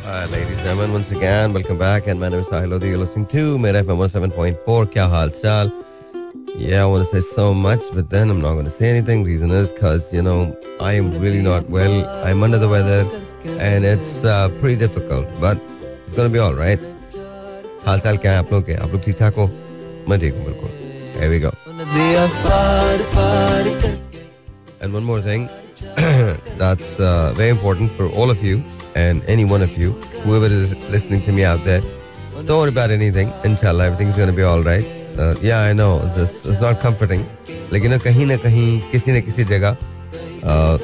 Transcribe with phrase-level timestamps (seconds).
[0.00, 2.06] Hi, ladies and gentlemen, once again, welcome back.
[2.06, 2.88] And my name is Sahil Lodi.
[2.88, 4.86] You're listening to Mera FM 107.4.
[4.92, 5.70] Kya haal chal?
[6.56, 9.22] Yeah, I want to say so much, but then I'm not going to say anything.
[9.24, 12.06] Reason is because, you know, I am really not well.
[12.24, 13.04] I'm under the weather
[13.44, 15.60] and it's uh, pretty difficult, but
[16.04, 16.80] it's going to be all right.
[17.86, 19.46] हाल चाल क्या है आप लोग के आप लोग ठीक ठाक हो
[20.08, 20.70] मैं ठीक हूँ बिल्कुल
[21.18, 21.50] Here we go.
[24.80, 25.48] And one more thing
[26.62, 28.62] that's uh, very important for all of you
[28.94, 29.92] and any one of you,
[30.24, 31.82] whoever is listening to me out there.
[32.44, 33.32] Don't worry about anything.
[33.44, 34.84] Inshallah, everything's going to be all right.
[35.18, 37.24] Uh, yeah, I know this is not comforting.
[37.72, 39.76] लेकिन कहीं ना कहीं किसी न किसी जगह
[40.46, 40.78] uh,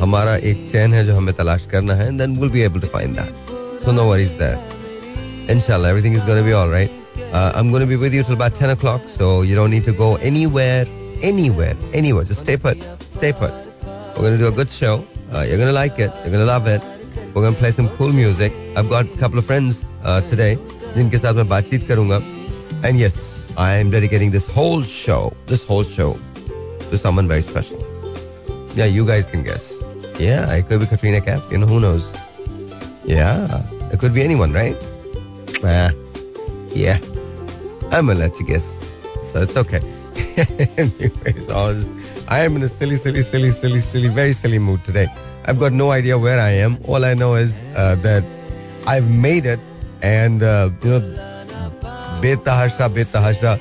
[0.00, 2.90] हमारा एक चैन है जो हमें तलाश करना है and then we'll be able to
[2.94, 3.32] find that.
[3.84, 4.58] So no worries there.
[5.48, 6.90] Inshallah, everything is going to be all right.
[7.32, 9.84] Uh, I'm going to be with you till about 10 o'clock, so you don't need
[9.84, 10.86] to go anywhere,
[11.22, 12.24] anywhere, anywhere.
[12.24, 13.52] Just stay put, stay put.
[14.16, 15.04] We're going to do a good show.
[15.32, 16.10] Uh, you're going to like it.
[16.22, 16.82] You're going to love it.
[17.34, 18.52] We're going to play some cool music.
[18.76, 20.56] I've got a couple of friends uh, today
[20.96, 22.22] जिनके साथ मैं बातचीत करूंगा.
[22.84, 26.16] And yes, I am dedicating this whole show, this whole show,
[26.90, 27.82] to someone very special.
[28.76, 29.82] Yeah, you guys can guess.
[30.18, 31.50] Yeah, it could be Katrina Kaif.
[31.50, 32.14] You know, who knows?
[33.04, 33.62] Yeah,
[33.92, 34.76] it could be anyone, right?
[35.64, 35.90] Ah,
[36.74, 36.98] yeah.
[37.90, 38.90] I'm gonna let you guess.
[39.20, 39.80] So it's okay.
[40.36, 41.90] Anyways, I, was,
[42.28, 45.06] I am in a silly, silly, silly, silly, silly, very silly mood today.
[45.45, 46.77] I've got no idea where I am.
[46.87, 48.23] All I know is uh, that
[48.87, 49.59] I've made it,
[50.01, 51.01] and uh, you know,
[52.21, 53.57] बेतहाशा बेतहाशा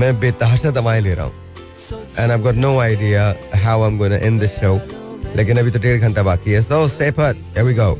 [0.00, 1.34] मैं बेतहाशा दवाएँ ले रहा हूँ
[2.18, 4.78] and I've got no idea how I'm going to end this show.
[5.36, 6.62] लेकिन अभी तो डेढ़ घंटा बाकी है.
[6.68, 7.36] So stay put.
[7.54, 7.98] Here we go.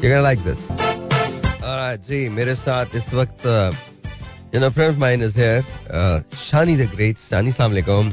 [0.00, 0.70] You're gonna like this.
[0.70, 3.72] Alright, जी मेरे साथ इस वक्त uh,
[4.52, 5.62] you know friend of mine is here.
[5.90, 7.16] Uh, Shani the Great.
[7.16, 8.12] Shani, सलाम अलैकुम.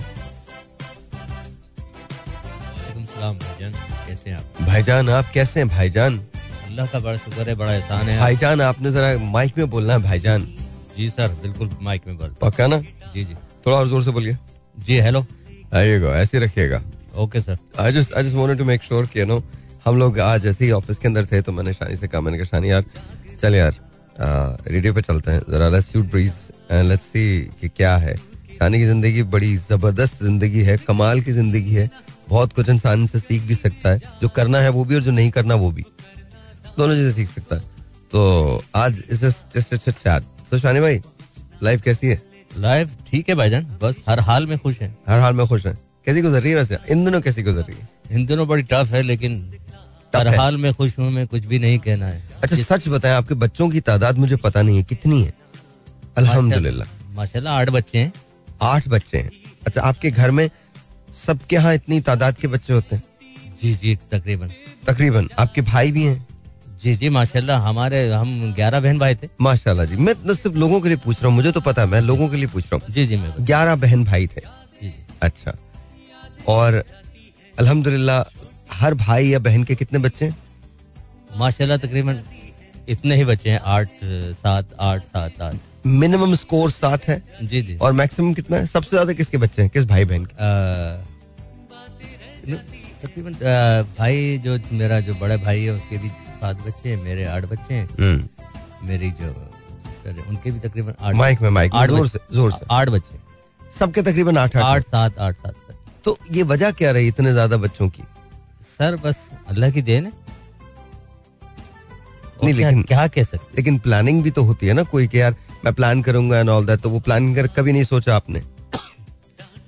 [2.75, 3.73] वालेकुम सलाम भाईजान
[4.25, 6.17] कैसे हैं आप भाईजान आप कैसे हैं भाईजान?
[6.67, 10.01] अल्लाह का बड़ा शुक्र है बड़ा एहसान है भाईजान आपने जरा माइक में बोलना है
[10.03, 10.47] भाईजान.
[10.97, 12.79] जी सर बिल्कुल माइक में बोल पक्का ना?
[13.13, 14.37] जी जी थोड़ा और ज़ोर से बोलिए.
[14.77, 16.81] जी हेलो you ऐसे रखिएगा.
[17.15, 19.41] Okay sir I just I just wanted to make sure कि you know
[19.85, 22.37] हम लोग आज ऐसे ही ऑफ़िस के अंदर थे तो मैंने शानी से कहा मैंने
[22.37, 22.83] कहा शानी यार
[23.41, 23.79] चल यार
[24.67, 26.33] रेडियो पे चलते हैं जरा let's shoot breeze
[26.71, 27.25] and let's see
[27.61, 28.15] कि क्या है
[28.57, 31.89] शानी की ज़िंदगी बड़ी ज़बरदस्त ज़िंदगी है कमाल की ज़िंदगी है
[32.29, 35.11] बहुत कुछ इंसान से सीख भी सकता है। जो करना है वो भी और जो
[35.11, 35.85] नहीं करना वो भी।
[36.77, 37.61] दोनों चीज़ें सीख सकता है।
[38.11, 39.23] तो आज इस
[40.51, 41.01] तो शानी भाई
[41.63, 42.21] लाइफ कैसी है?
[42.57, 45.77] लाइफ ठीक है भाईजान। बस हर हाल में खुश हैं। हर हाल में खुश है।
[46.05, 46.77] कैसी गुजर रही है वैसे?
[46.89, 47.89] इन दिनों कैसी गुजर रही है?
[48.11, 49.53] इन दिनों बड़ी टफ है लेकिन
[50.15, 53.13] हर है। हाल में खुश हूँ मैं कुछ भी नहीं कहना है। अच्छा सच बताएँ
[53.13, 55.33] आपके बच्चों की तादाद मुझे पता नहीं है। कितनी है?
[56.17, 58.13] अल्हम्दुलिल्लाह। माशाल्लाह आठ बच्चे हैं।
[58.61, 59.31] आठ बच्चे हैं।
[59.65, 60.49] अच्छा आपके घर में
[61.15, 63.03] सबके यहाँ इतनी तादाद के बच्चे होते हैं।
[63.61, 64.51] जी जी तकरीबन।
[64.87, 66.25] तकरीबन। आपके भाई भी हैं?
[66.83, 70.79] जी जी माशाल्लाह हमारे हम ग्यारह बहन भाई थे। माशाल्लाह जी मैं तो सिर्फ़ लोगों
[70.81, 72.75] के लिए पूछ रहा हूँ मुझे तो पता है मैं लोगों के लिए पूछ रहा
[72.75, 74.41] हूँ। जी जी मैं ग्यारह बहन भाई थे।
[74.81, 75.55] जी जी। अच्छा।
[76.47, 76.83] और
[77.53, 78.23] अल्हम्दुलिल्लाह
[78.73, 80.35] हर भाई या बहन के कितने बच्चे हैं?
[81.37, 82.21] माशाल्लाह तकरीबन
[82.89, 83.89] इतने ही बच्चे हैं आठ
[84.35, 88.65] सात आठ सात आठ। मिनिमम स्कोर सात है। जी जी। और मैक्सिमम कितना है?
[88.65, 89.69] सबसे ज़्यादा किसके बच्चे हैं?
[89.71, 90.35] किस भाई बहन के
[93.01, 93.33] तकरीबन
[93.99, 97.73] भाई जो मेरा जो बड़ा भाई है उसके भी सात बच्चे हैं मेरे आठ बच्चे
[97.73, 99.31] हैं। हम्म, मेरी जो
[100.03, 103.19] सर उनके भी तकरीबन आठ माइक में माइक आठ ज़ोर से ज़ोर से। आठ बच्चे।
[103.79, 105.55] सबके तकरीबन आठ आठ सात आठ सात।
[106.05, 108.03] तो ये वजह क्या रही इतने ज़्यादा बच्चों की?
[108.77, 110.11] सर बस अल्लाह की देन है।
[112.43, 115.35] नहीं, लेकिन- क्या कह सकते लेकिन प्लानिंग भी तो होती है ना कोई कि यार
[115.65, 118.41] मैं प्लान करूँगा एंड ऑल दैट तो वो प्लानिंग कर कभी नहीं सोचा आपने।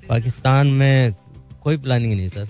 [0.09, 1.13] पाकिस्तान में
[1.61, 2.47] कोई प्लानिंग नहीं सर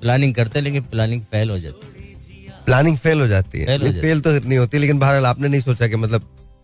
[0.00, 4.20] प्लानिंग करते लेकिन प्लानिंग फेल हो जाती है। प्लानिंग फेल हो जाती है। जाती फेल
[4.20, 6.20] तो नहीं होती लेकिन बहरहाल आपने नहीं सोचा कि मतलब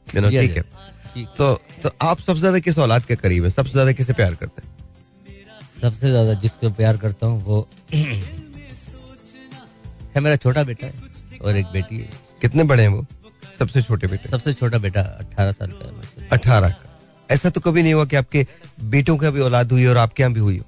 [0.09, 0.62] know, किया ठीक है।
[1.37, 3.50] तो तो आप सबसे ज़्यादा किस औलाद के करीब है?
[3.50, 4.71] सबसे ज़्यादा किसे प्यार करते हैं?
[5.81, 7.69] सबसे ज़्यादा जिसको प्यार करता हूँ वो
[10.15, 10.93] है मेरा छोटा बेटा है
[11.43, 12.09] और एक बेटी है।
[12.41, 13.06] कितने बड़े हैं वो?
[13.59, 16.89] सबसे छोटे बेटे। सबसे छोटा बेटा अठारह साल का अठारह का।
[17.28, 18.47] ऐसा तो कभी नहीं हुआ कि आपके
[18.91, 20.65] बेटों का भी औलाद हुई और आपके यहाँ भी हुई हो?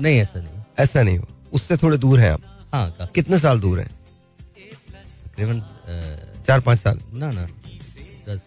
[0.00, 2.40] नहीं ऐसा नहीं। ऐसा नहीं हुआ उससे थोड़े दूर हैं आप?
[2.74, 3.88] हाँ कितने साल दूर हैं?
[5.26, 5.62] तकरीबन
[6.46, 7.46] चार पाँच साल। ना ना
[8.28, 8.42] दस।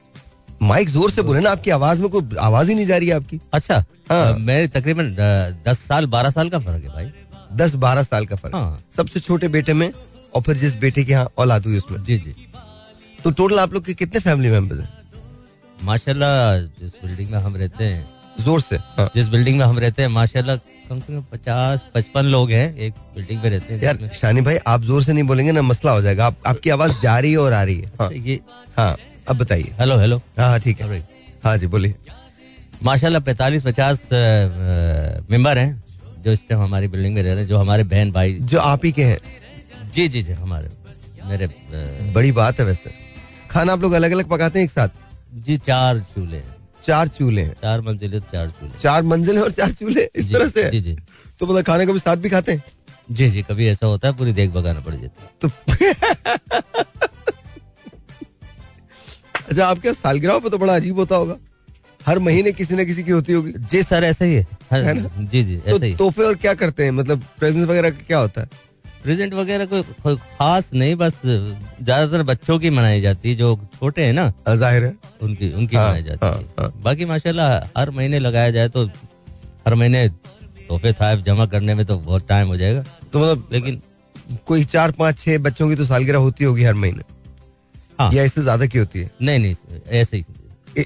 [0.62, 3.16] माइक ज़ोर से बोले ना आपकी आवाज़ में कोई आवाज़ ही नहीं जा रही है
[3.16, 5.16] आपकी। अच्छा हाँ। मेरे तकरीबन
[5.66, 7.12] दस साल बारह साल का फ़र्क है भाई।
[7.58, 9.92] दस बारह साल का फ़र्क। हाँ। सबसे छोटे बेटे में
[10.36, 12.36] और फिर जिस बेटे के यहाँ औलाद हुई उसमें। जी जी।
[13.24, 14.90] तो टोटल आप लोग के कितने फैमिली मेंबर्स हैं?
[15.84, 18.06] माशाल्लाह जिस बिल्डिंग में हम रहते हैं
[18.44, 20.56] ज़ोर से। हाँ। जिस बिल्डिंग में हम रहते हैं माशाल्लाह
[20.90, 24.58] कम से कम पचास पचपन लोग हैं एक बिल्डिंग में रहते हैं। यार शानी भाई
[24.68, 27.38] आप ज़ोर से नहीं बोलेंगे ना मसला हो जाएगा। आप, आपकी आवाज़ जा रही है
[27.38, 28.40] और आ रही है। हाँ। ये
[28.78, 28.96] हाँ
[29.30, 31.00] अब बताइए। हेलो हेलो हाँ हाँ ठीक है.
[31.44, 31.96] हाँ जी बोलिए।
[32.84, 34.08] माशाल्लाह पैतालीस पचास
[35.32, 35.84] मेंबर हैं
[36.24, 38.86] जो इस टाइम हमारी बिल्डिंग में रह रहे हैं जो हमारे बहन भाई जो आप
[38.86, 39.20] ही के हैं।
[39.94, 40.70] जी जी जी हमारे
[41.30, 41.48] मेरे
[42.14, 42.90] बड़ी बात है वैसे।
[43.52, 44.90] खाना आप लोग अलग अलग पकाते हैं एक साथ?
[45.34, 46.42] जी चार चूल्हे
[46.84, 50.70] चार चूल्हे चार मंजिले चार चूल्हे। चार मंजिल और चार चूल्हे इस तरह से?
[50.70, 50.98] जी जी।
[51.40, 52.64] तो मतलब खाने को भी साथ भी खाते हैं?
[53.12, 55.50] जी जी कभी ऐसा होता है पूरी देख बगाना पड़ जाती है। तो
[59.50, 61.36] अच्छा आपके सालगिरह पे तो बड़ा अजीब होता होगा।
[62.06, 64.94] हर महीने किसी न किसी की होती होगी। जी सर ऐसा ही है। हर- है
[64.94, 65.10] ना?
[65.20, 66.92] जी जी ऐसा तो ही। तोहफे और क्या करते हैं?
[66.92, 68.50] मतलब प्रेजेंस वगैरह क्या होता है?
[69.04, 74.14] प्रेजेंट वगैरह कोई खास नहीं बस ज़्यादातर बच्चों की मनाई जाती है जो छोटे हैं
[74.14, 77.90] ना। हाँ, ज़ाहिर है। उनकी उनकी हाँ, मनाई जाती हाँ, है। हाँ। बाकी माशाल्लाह हर
[77.92, 78.86] महीने लगाया जाए तो
[79.68, 80.08] हर महीने
[80.68, 82.84] तोहफे थाइफ जमा करने में तो बहुत टाइम हो जाएगा।
[83.14, 83.82] तो मतलब लेकिन
[84.46, 87.04] कोई चार पाँच छह बच्चों की तो सालगिरह होती होगी हर महीने?
[88.00, 89.12] हाँ। या इससे ज़्यादा की होती है?
[89.22, 90.24] नहीं नहीं ऐसे ही।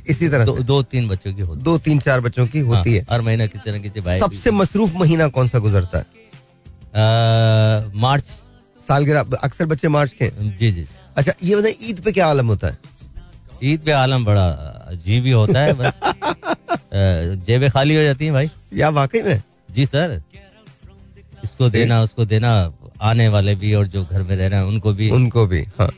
[0.10, 3.00] इसी तरह दो, दो तीन बच्चों की होती दो तीन चार बच्चों की होती हाँ,
[3.00, 6.06] है। हर महीना किसी न किसी सबसे मसरूफ महीना कौन सा गुजरता है?
[6.96, 8.24] मार्च
[8.82, 10.86] सालगिरह अक्सर बच्चे मार्च के जी जी।
[11.18, 12.78] अच्छा ये बताइए ईद पे क्या आलम होता है?
[13.64, 14.48] ईद पे आलम बड़ा
[14.88, 15.94] अजीब ही होता है बस।
[17.48, 19.42] जेबें खाली हो जाती हैं भाई। या वाकई में?
[19.72, 20.22] जी सर।
[21.44, 22.52] इसको देना उसको देना
[23.02, 25.90] आने वाले भी और जो घर में रह रहे हैं उनको भी। उनको भी हाँ।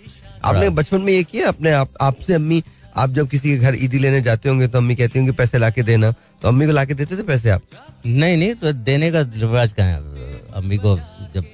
[0.43, 2.63] आपने बचपन में ये किया अपने आप आपसे अम्मी
[2.97, 5.83] आप जब किसी के घर ईदी लेने जाते होंगे तो अम्मी कहती होंगी पैसे लाके
[5.83, 7.61] देना। तो अम्मी को लाके देते थे पैसे आप?
[8.05, 10.36] नहीं नहीं तो देने का रिवाज कहाँ है?
[10.57, 10.95] अम्मी को
[11.33, 11.45] जब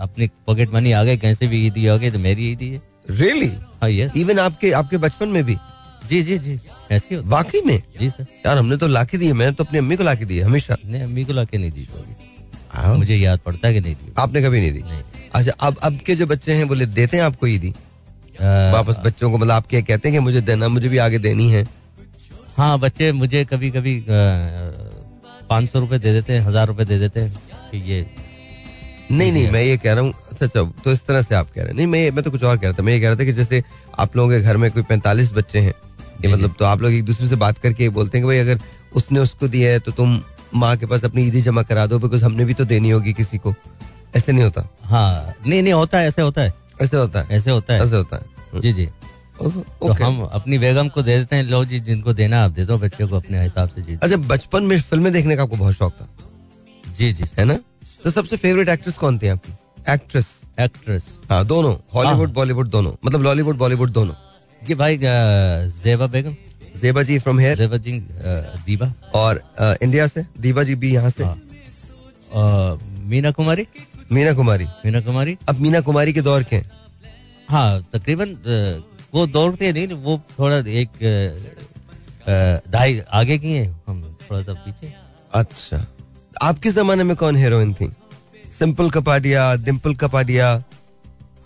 [0.00, 2.80] अपने पॉकेट मनी आ गए कहीं से भी ईदी आ गई तो मेरी ईदी है
[3.12, 3.52] रियली
[3.82, 5.56] हाँ यस इवन आपके आपके बचपन में भी?
[6.08, 6.58] जी जी जी।
[6.92, 7.82] ऐसी वाकई में?
[8.00, 10.38] जी सर। यार हमने तो लाके दी है मैंने तो अपनी अम्मी को लाके दी
[10.38, 12.14] है हमेशा। नहीं अम्मी को लाके नहीं दी कभी।
[12.70, 14.82] हाँ, मुझे याद पड़ता है कि नहीं दी। आपने कभी नहीं दी?
[15.34, 17.74] अच्छा अब अब के जो बच्चे हैं बोले देते हैं आपको ईदी
[18.40, 21.48] वापस बच्चों को मतलब आप क्या कहते हैं कि मुझे देना मुझे भी आगे देनी
[21.50, 21.66] है।
[22.56, 27.20] हाँ बच्चे मुझे कभी कभी पाँच सौ रुपये दे देते हैं हज़ार रुपये दे देते
[27.20, 28.06] हैं कि ये
[29.10, 31.60] नहीं नहीं मैं ये कह रहा हूँ अच्छा अच्छा तो इस तरह से आप कह
[31.60, 33.16] रहे हैं। नहीं मैं मैं तो कुछ और कह रहा था। मैं ये कह रहा
[33.16, 33.62] था कि जैसे
[33.98, 35.74] आप लोगों के घर में कोई पैंतालीस बच्चे हैं
[36.22, 38.60] कि मतलब तो आप लोग एक दूसरे से बात करके बोलते हैं कि भाई अगर
[38.96, 40.20] उसने उसको दिया है तो तुम
[40.54, 43.38] माँ के पास अपनी ईदी जमा करा दो बिकॉज़ हमने भी तो देनी होगी किसी
[43.38, 43.54] को।
[44.16, 46.52] ऐसे नहीं होता। हाँ नहीं नहीं होता है ऐसे होता है।
[46.82, 48.86] ऐसे होता है। ऐसे होता है। ऐसे होता है। जी जी।
[49.42, 52.78] तो हम अपनी बेगम को दे देते हैं लो जी जिनको देना आप दे दो
[52.78, 55.92] बच्चे को अपने हिसाब से जी अच्छा बचपन में फ़िल्में देखने का आपको बहुत शौक
[55.92, 56.08] था।
[56.98, 57.58] जी जी। है ना?
[58.04, 59.52] तो सबसे फेवरेट एक्ट्रेस कौन थी आपकी?
[59.92, 60.28] एक्ट्रेस
[60.60, 61.74] एक्ट्रेस हाँ दोनों.
[61.94, 62.92] हॉलीवुड हाँ। बॉलीवुड दोनों.
[63.04, 64.14] मतलब लॉलीवुड बॉलीवुड दोनों.
[64.62, 66.34] जी भाई जेबा बेगम
[66.80, 67.92] जेबा जी फ्रॉम हेयर जेबा जी
[68.66, 69.42] दीबा और
[69.82, 70.24] इंडिया से?
[70.40, 71.24] दीबा जी भी यहाँ से।
[73.08, 73.66] मीना कुमारी
[74.12, 76.56] मीना कुमारी मीना कुमारी अब मीना कुमारी के दौर के
[77.50, 78.36] हाँ। तकरीबन
[79.14, 80.90] वो दौड़ते नहीं वो थोड़ा एक
[82.70, 84.92] ढाई आगे की हैं हम थोड़ा सा पीछे।
[85.34, 85.86] अच्छा।
[86.42, 87.92] आपके जमाने में कौन हीरोइन थी?
[88.58, 90.64] सिंपल कपाडिया डिम्पल कपाडिया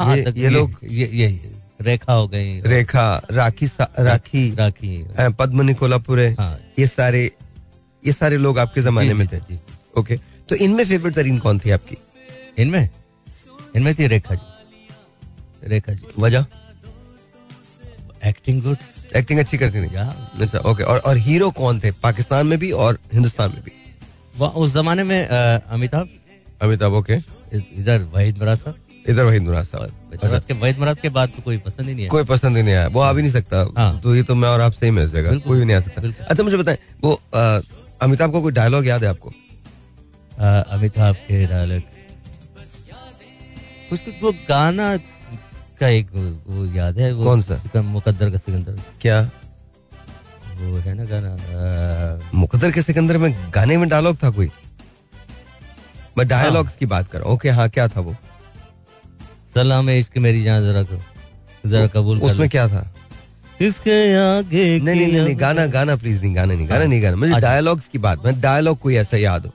[0.00, 3.66] हाँ ये- ये लोग ये, ये रेखा हो गई रेखा राखी
[4.00, 7.32] राखी। राखी। पद्मनी कोल्हापुरे। हाँ। ये सारे
[8.06, 9.58] ये सारे लोग आपके जमाने में थे।
[9.98, 10.16] ओके।
[10.48, 11.96] तो इनमें फेवरेट तरीन कौन थी आपकी?
[12.58, 12.88] इनमें?
[13.76, 14.88] इनमें थी रेखा जी।
[15.64, 16.46] रेखा जी। वजह?
[18.24, 18.76] एक्टिंग गुड
[19.16, 19.96] एक्टिंग अच्छी करती थी।
[20.42, 21.90] अच्छा ओके। और और हीरो कौन थे?
[21.90, 23.87] पाकिस्तान में भी और हिंदुस्तान में भी।
[24.40, 26.08] उस जमाने में अमिताभ?
[26.62, 27.16] अमिताभ ओके।
[27.54, 28.76] इधर वहीद मराज साहब?
[29.08, 32.10] इधर साहब। वहीद मराज के वहीद मराज के बाद तो कोई पसंद ही नहीं है।
[32.10, 34.48] कोई पसंद ही नहीं आया। वो आ भी नहीं सकता। हाँ। तो ये तो मैं
[34.48, 37.12] और आप सही में इस जगह कोई भी नहीं आ सकता। अच्छा मुझे बताएँ वो
[38.02, 39.32] अमिताभ का कोई डायलॉग याद है आपको?
[40.72, 41.82] अमिताभ के डायलॉग
[43.90, 44.96] कुछ कुछ वो गाना
[45.80, 46.06] का एक
[46.46, 47.80] वो याद है वो कौन सा?
[47.82, 49.30] मुकद्दर का सिकंदर। क्या?
[50.58, 54.50] वो है ना गाना मुकद्दर के सिकंदर में गाने में डायलॉग था कोई?
[56.18, 58.14] मैं डायलॉग्स की बात कर ओके हाँ। क्या था वो?
[59.54, 61.00] सलाम है इश्क मेरी जान जरा को
[61.68, 62.86] जरा कबूल उसमें क्या था?
[63.60, 67.16] इसके आगे नहीं नहीं नहीं, नहीं गाना गाना प्लीज़ नहीं गाना नहीं गाना नहीं गाना।
[67.16, 69.52] मुझे अच्छा। डायलॉग्स की बात मैं डायलॉग कोई ऐसा याद हो?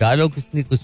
[0.00, 0.80] डायलॉग इसने कुछ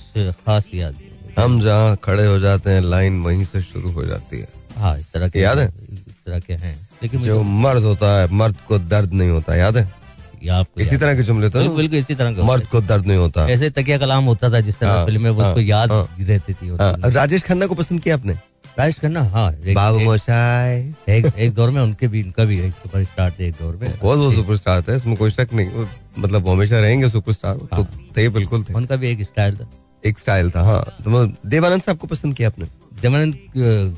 [0.46, 0.96] खास याद
[1.38, 4.48] हम जहाँ खड़े हो जाते हैं लाइन वहीं से शुरू हो जाती है।
[4.78, 5.66] हाँ इस तरह के याद है?
[5.92, 9.76] इस तरह के हैं। लेकिन जो मर्द होता है मर्द को दर्द नहीं होता याद
[9.76, 10.04] है?
[10.52, 13.16] आपको इसी याद- तरह के जुमले तो बिल्कुल इसी तरह का मर्द को दर्द नहीं
[13.16, 16.16] होता। ऐसे तकिया कलाम होता था जिस तरह हाँ, फ़िल्म में हाँ, उसको याद हाँ।
[16.20, 16.76] रहती थी।
[17.12, 18.32] राजेश खन्ना को पसंद किया आपने?
[18.78, 22.72] राजेश खन्ना हाँ एक, बाबू मोशाय। एक, एक दौर में उनके भी उनका भी एक
[22.72, 25.86] सुपर स्टार थे एक दौर में। बहुत वो सुपरस्टार थे इसमें कोई शक नहीं।
[26.18, 27.84] मतलब हमेशा रहेंगे सुपरस्टार तो हाँ।
[28.16, 29.70] थे बिल्कुल थे। उनका भी एक स्टाइल था।
[30.06, 32.66] एक स्टाइल था हाँ। तो देवानंद साहब को पसंद किया आपने?
[33.02, 33.38] देवानंद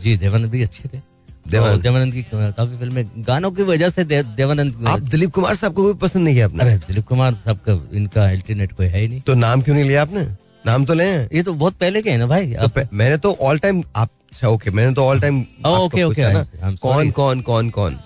[0.03, 1.16] जी देवानंद भी अच्छे थे।
[1.51, 5.73] देवानंद। देवानंद की काफ़ी फ़िल्में। गानों की वजह से दे, देवानंद आप दिलीप कुमार साहब
[5.73, 6.65] को भी पसंद नहीं किया आपने?
[6.65, 9.85] अरे दिलीप कुमार साहब का इनका अल्टरनेट कोई है ही नहीं। तो नाम क्यों नहीं
[9.85, 10.23] लिया आपने?
[10.67, 13.59] नाम तो ले ये तो बहुत पहले के हैं ना भाई। तो मैंने तो ऑल
[13.59, 17.99] टाइम आप अच्छा ओके मैंने तो ऑल टाइम I'm- I'm कौन कौन कौन कौन?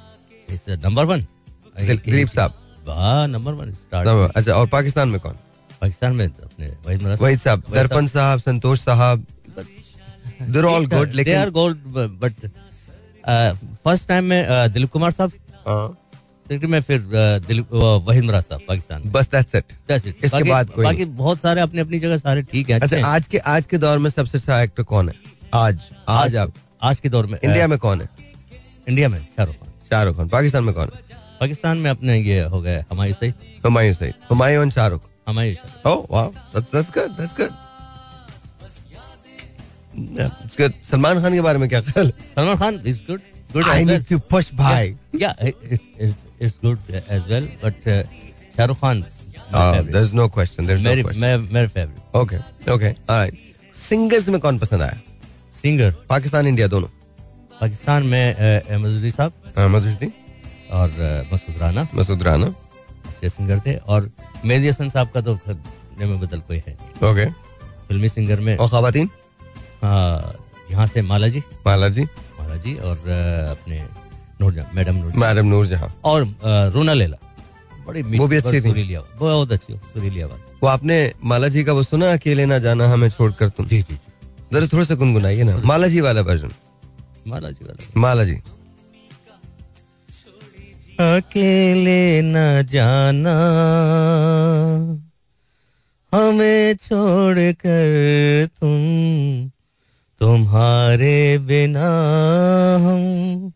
[0.69, 1.27] नंबर वन
[1.81, 2.55] दिलीप साहब।
[4.07, 5.33] नंबर वन अच्छा और पाकिस्तान में कौन?
[5.81, 6.67] पाकिस्तान में तो अपने
[7.15, 9.27] वहीद साहब दर्पण साहब संतोष साहब।
[10.67, 12.33] ऑल गुड दे लेकिन are gold but
[13.29, 15.33] first time में दिलीप कुमार साहब
[15.69, 15.97] हाँ,
[16.53, 17.05] में फिर
[17.49, 20.25] दिलीप वहीद साहब पाकिस्तान बस दैट्स इट That's it.
[20.25, 23.39] इसके बाद कोई बाकी बहुत सारे अपनी अपनी जगह सारे ठीक है अच्छा आज के
[23.39, 25.15] आज के दौर में सबसे अच्छा एक्टर कौन है?
[25.55, 28.09] आज आज आप। आज के दौर में इंडिया में कौन है?
[28.89, 31.17] इंडिया में शाहरुख खान। शाहरुख खान। पाकिस्तान में कौन है?
[31.41, 33.33] पाकिस्तान में अपने ये हो गए हमारे सही
[33.65, 37.11] हुमायूं सही हुमायूं शाहरुख। हमारे Shahrukh. Oh wow, that's that's good.
[37.21, 37.41] That's
[39.95, 40.73] it's good.
[40.91, 43.21] Salman Khan के बारे में क्या ख्याल Salman Khan is good
[43.53, 44.95] good I need to push भाई.
[45.23, 47.89] yeah it's good as well but
[48.57, 49.05] Shahrukh Khan
[49.51, 50.67] Uh, there's no question.
[50.67, 51.03] There's no मेरी
[51.53, 52.39] मेरे favourite Okay,
[52.75, 53.39] okay, all right.
[53.77, 54.99] Singers में कौन पसंद आया?
[55.63, 56.89] सिंगर पाकिस्तान इंडिया दोनों.
[57.61, 60.07] पाकिस्तान में अहमद उजरी साहब अहमद रुश्दी,
[60.73, 62.47] और uh, मसूद राना मसूद राना.
[63.07, 64.11] अच्छे सिंगर थे और
[64.45, 65.39] मेहदी हसन साहब का तो
[65.99, 66.77] में बदल कोई है
[67.11, 67.29] Okay.
[67.89, 69.20] फिल्मी सिंगर में और खातन हाँ,
[69.85, 72.03] यहाँ से माला जी माला जी,
[72.39, 72.97] माला जी और
[73.51, 73.79] अपने
[74.41, 75.95] नूरजहां मैडम नूर मैडम नूर जहाँ.
[76.05, 76.23] और
[76.75, 77.17] रूना लैला
[77.87, 81.83] बड़ी वो भी अच्छी थी। बहुत अच्छी सुरीली आवाज़ वो आपने माला जी का वो
[81.83, 83.67] सुना अकेले ना जाना हमें छोड़कर तुम.
[83.67, 83.99] जी जी जी
[84.53, 85.57] जरा थोड़ा सा गुनगुनाइए ना.
[85.65, 86.51] माला जी वाला वर्जन.
[87.29, 88.35] माला जी वाला माला जी.
[91.01, 93.37] अकेले न जाना
[96.13, 99.50] हमें छोड़ कर तुम
[100.21, 101.91] तुम्हारे बिना
[102.77, 103.53] हम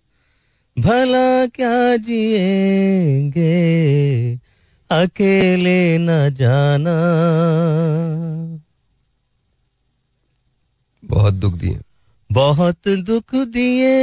[0.79, 3.45] भला क्या जिएँगे?
[4.91, 6.97] अकेले न जाना।
[11.05, 11.81] बहुत दुख दिए.
[12.33, 13.95] बहुत दुख दिए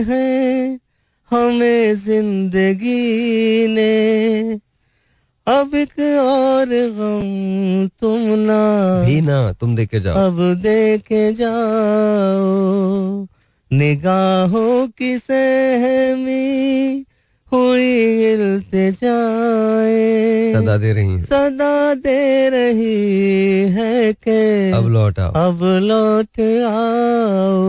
[0.00, 0.80] हैं
[1.30, 4.60] हमें ज़िंदगी ने।
[5.46, 8.60] अब एक और गम तुम ना
[9.06, 10.16] भी ना तुम देखे जाओ.
[10.16, 13.26] अब देखे जाओ
[13.70, 16.46] निगाहों की सहमी
[17.52, 17.90] हुई
[18.32, 19.98] इल्तिजाए
[20.54, 21.24] सदा दे रही हैं.
[21.24, 22.94] सदा दे रही
[23.74, 25.32] है के अब लौट आओ.
[25.48, 27.62] अब लौट आओ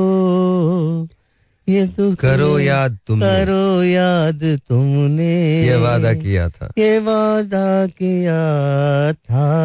[1.70, 9.14] ये दुख करो याद तुमने। करो याद तुमने। ये वादा किया था। ये वादा किया
[9.14, 9.56] था।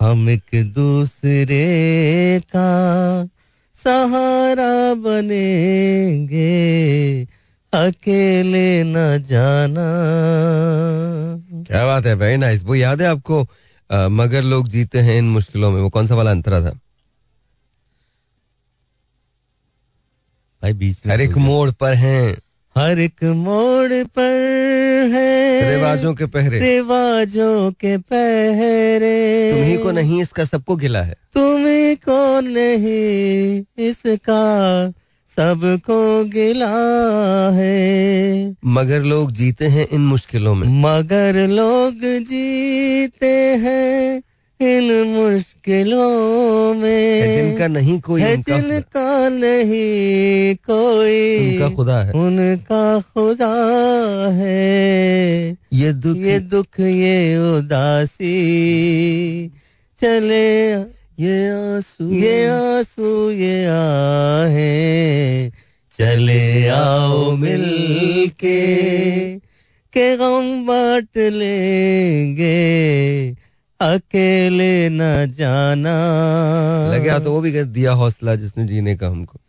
[0.00, 1.66] हम एक दूसरे
[2.56, 3.24] का
[3.74, 6.46] सहारा बनेंगे
[7.74, 9.84] अकेले न जाना।
[11.64, 13.46] क्या बात है वेरी नाइस वो याद है आपको?
[13.90, 16.78] अ, मगर लोग जीते हैं इन मुश्किलों में। वो कौन सा वाला अंतरा था?
[20.62, 22.38] भाई बीच में हर एक मोड़ पर हैं।
[22.78, 30.44] हर एक मोड़ पर है। रिवाजों के पहरे। रिवाजों के पहरे। तुम्ही को नहीं इसका
[30.44, 34.92] सबको गिला है। तुम्हें को नहीं इसका
[35.36, 36.72] सबको गिला
[37.50, 44.22] है। मगर लोग जीते हैं इन मुश्किलों में। मगर लोग जीते हैं
[44.60, 53.54] इन मुश्किलों में जिनका नहीं कोई है जिनका नहीं कोई उनका खुदा है। उनका खुदा
[54.32, 58.32] है। ये दुख ये दुख ये उदासी।
[60.00, 60.70] चले
[61.24, 65.48] ये आँसू। ये आँसू ये आहे।
[65.98, 67.64] चले आओ मिल
[68.28, 69.36] के
[69.92, 72.56] के गम बांट लेंगे।
[73.80, 75.96] अकेले न जाना।
[76.94, 79.40] लगे तो वो भी दिया हौसला जिसने जीने का हमको।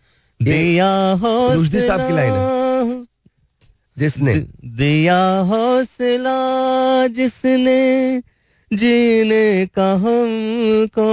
[0.43, 1.13] दिया
[1.53, 3.05] रुश्दी साहब की लाइन हौसला।
[3.97, 4.33] जिसने।
[4.65, 8.21] दिया हौसला जिसने
[8.73, 11.09] जीने का हमको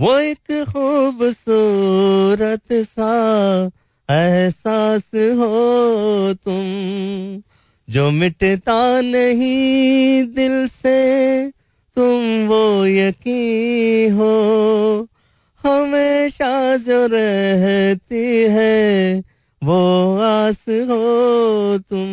[0.00, 3.70] वो एक खूबसूरत सा
[4.10, 7.42] एहसास हो तुम
[7.94, 11.57] जो मिटता नहीं दिल से।
[11.98, 14.34] तुम वो यकीन हो,
[15.64, 19.22] हमेशा जो रहती है
[19.62, 19.80] वो
[20.18, 22.08] आस हो तुम।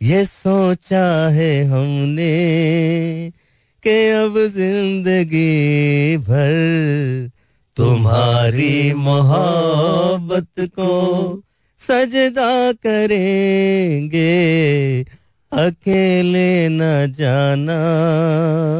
[0.00, 2.30] ये सोचा है हमने
[3.82, 6.54] कि अब ज़िंदगी भर
[7.76, 10.92] तुम्हारी मोहब्बत को
[11.80, 14.34] सजदा करेंगे।
[15.56, 17.78] अकेले न जाना।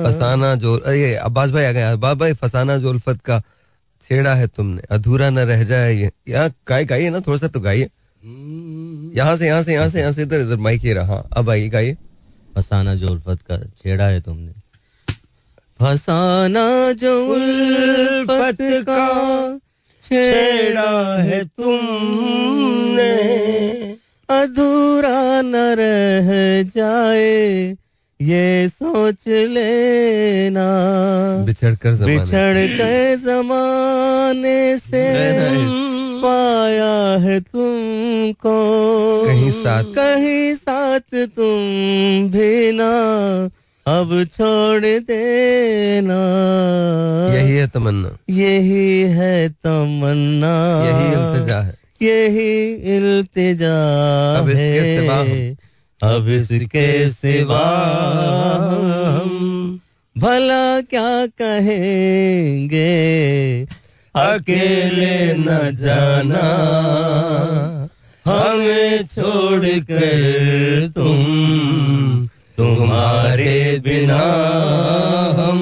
[0.07, 3.41] फसाना जो ये अब्बास भाई आ गए। अब्बास भाई फसाना जो उल्फत का
[4.05, 7.61] छेड़ा है तुमने। अधूरा न रह जाए ये। यहाँ गाय गाइए ना थोड़ा सा तो
[7.61, 7.89] गाइए।
[9.17, 11.69] यहाँ से यहाँ से यहाँ से यहाँ से इधर इधर माइक ये रहा। अब आइए
[11.69, 11.97] गाइए।
[12.57, 14.53] फसाना जो उल्फत का छेड़ा है तुमने।
[15.81, 19.59] फसाना जो उल्फत का
[20.03, 23.13] छेड़ा है तुमने।
[24.31, 27.77] अधूरा न रह जाए
[28.23, 30.65] ये सोच लेना।
[31.45, 35.15] बिछड़ कर बिछड़ के जमाने से
[36.23, 38.85] पाया है तुमको।
[39.27, 43.45] कहीं साथ- कहीं साथ तुम भी ना
[44.01, 46.21] अब छोड़ देना।
[47.35, 51.21] यही है तमन्ना। यही है तमन्ना। यही
[51.67, 53.75] है। यही इल्तिजा
[54.39, 55.19] अब इसके सिवा
[56.17, 57.65] अब इसके सिवा
[59.21, 59.81] हम।
[60.19, 62.85] भला क्या कहेंगे?
[64.17, 65.47] अकेले न
[65.81, 66.45] जाना।
[68.27, 71.17] हमें छोड़ कर तुम
[72.57, 74.23] तुम्हारे बिना
[75.39, 75.61] हम।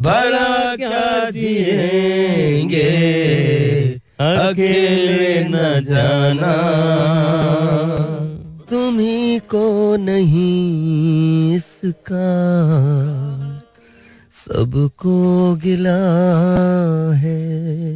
[0.00, 2.84] भला क्या जिएँगे?
[4.20, 6.52] अकेले न जाना।
[8.70, 12.24] तुम्ही को नहीं इसका।
[14.46, 16.12] सबको गिला
[17.14, 17.94] है।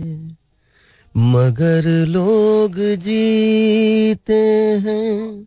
[1.17, 4.43] मगर लोग जीते
[4.79, 5.47] हैं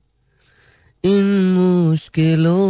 [1.04, 1.24] इन
[1.58, 2.70] मुश्किलों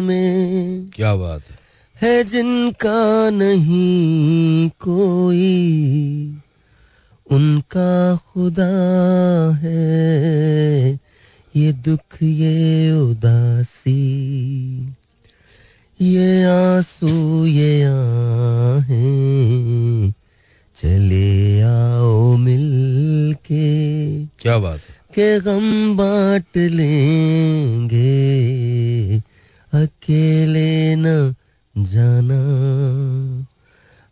[0.00, 1.60] में। क्या बात है।
[2.02, 6.39] है जिनका नहीं कोई।
[7.30, 8.70] उनका खुदा
[9.56, 10.98] है।
[11.56, 13.96] ये दुख ये उदासी
[16.00, 20.12] ये आँसू ये आहें।
[20.76, 24.94] चले आओ मिल के क्या बात है?
[25.14, 28.40] के गम बांट लेंगे।
[29.72, 31.34] अकेले न
[31.78, 32.40] जाना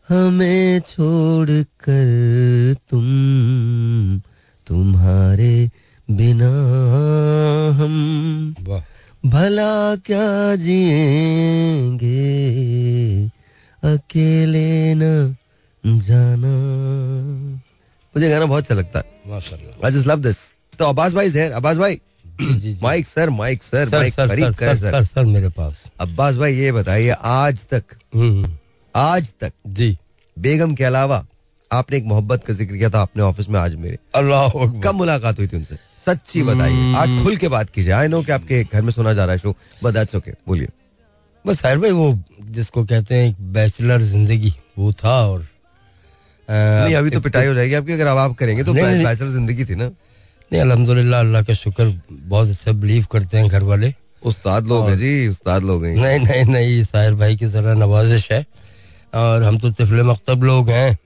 [0.09, 1.51] हमें छोड़
[1.85, 3.07] कर तुम
[4.66, 5.55] तुम्हारे
[6.09, 6.51] बिना
[7.81, 8.55] हम
[9.25, 12.25] भला क्या जिएँगे?
[13.83, 15.37] अकेले न
[15.85, 16.55] जाना।
[18.14, 19.05] मुझे गाना बहुत अच्छा लगता है।
[19.85, 20.37] आई जस्ट लव दिस
[20.79, 22.01] तो अब्बास भाई सर अब्बास भाई।
[22.83, 24.90] Mike sir mike sir mike करीब sir sir sir.
[24.90, 28.53] Sir sir मेरे पास। अब्बास भाई ये बताइए आज तक हम्म,
[28.98, 29.96] आज तक। जी।
[30.37, 31.24] बेगम के अलावा
[31.70, 34.48] आपने एक मोहब्बत का ज़िक्र किया था अपने ऑफ़िस में आज मेरे। अल्लाह
[34.84, 35.76] कब मुलाकात हुई थी उनसे?
[36.06, 39.24] सच्ची बताइए। आज खुल के बात कीजिए। आई नो कि आपके घर में सुना जा
[39.24, 40.68] रहा है शो बट दैट्स ओके बोलिए।
[41.44, 42.18] बस साहिर भाई वो
[42.50, 47.74] जिसको कहते हैं बैचलर ज़िंदगी वो था और अ, नहीं अभी तो पिटाई हो जाएगी।
[47.74, 51.92] आपकी अगर अब आप करेंगे तो बैचलर ज़िंदगी थी ना। नहीं अल्हम्दुलिल्लाह अल्लाह का शुक्र
[52.11, 53.92] बहुत अच्छा बिलीव करते हैं घर वाले।
[54.26, 58.30] उस्ताद लोग हैं जी उस्ताद लोग हैं। नहीं नहीं नहीं साहिर भाई की जरा नवाजिश
[58.32, 58.44] है।
[59.14, 60.97] और हम तो तिफले मकतब लोग हैं।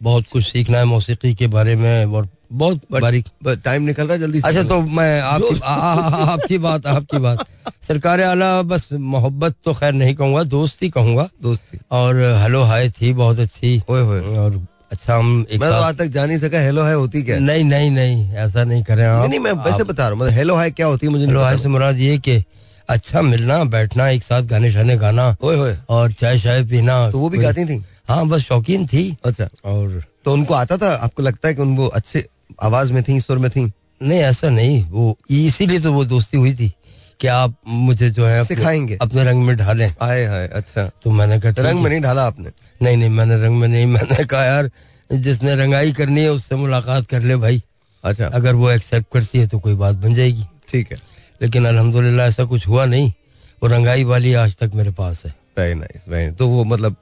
[0.00, 3.28] बहुत कुछ सीखना है मौसीकी के बारे में और बहुत बारीक
[3.64, 7.46] टाइम निकल रहा है जल्दी अच्छा तो मैं आपकी आपकी बात आपकी बात।
[7.88, 13.12] सरकार आला बस मोहब्बत तो खैर नहीं कहूँगा दोस्ती कहूँगा। दोस्ती। और हेलो हाय थी
[13.14, 14.60] बहुत अच्छी। ओए होए। और
[14.92, 17.38] अच्छा हम एक मैं तो आज तक जान नहीं सका हेलो हाय होती क्या?
[17.38, 20.32] नहीं नहीं नहीं ऐसा नहीं करें आप। नहीं नहीं मैं वैसे बता रहा हूँ मतलब
[20.32, 22.42] हेलो हाय क्या होती है मुझे हेलो हाय से मुराद ये कि
[22.88, 27.18] अच्छा मिलना बैठना एक साथ गाने शाने गाना। ओए होए। और चाय शाय पीना। तो
[27.18, 27.82] वो भी गाती थी?
[28.08, 30.94] हाँ बस शौकीन थी। अच्छा। और तो उनको आता था?
[30.94, 32.26] आपको लगता है कि उन वो अच्छे
[32.62, 33.70] आवाज़ में थी सुर में थी?
[34.02, 36.72] नहीं ऐसा नहीं। वो इसीलिए तो वो दोस्ती हुई थी
[37.20, 41.40] कि आप मुझे जो है सिखाएँगे। अपने रंग में ढालें। आए हाय अच्छा। तो मैंने
[41.40, 42.50] कहा रंग में नहीं ढाला आपने?
[42.82, 44.70] नहीं नहीं मैंने रंग में नहीं मैंने कहा यार
[45.12, 47.62] जिसने रंगाई करनी है उससे मुलाकात कर ले भाई।
[48.04, 50.98] अच्छा। अगर वो एक्सेप्ट करती है तो कोई बात बन जाएगी। ठीक है।
[51.42, 53.10] लेकिन अल्हम्दुलिल्लाह ऐसा कुछ हुआ नहीं
[53.62, 56.96] वो रंगाई वाली आज तक मेरे पास है। वेरी नाइस वेरी तो वो मतलब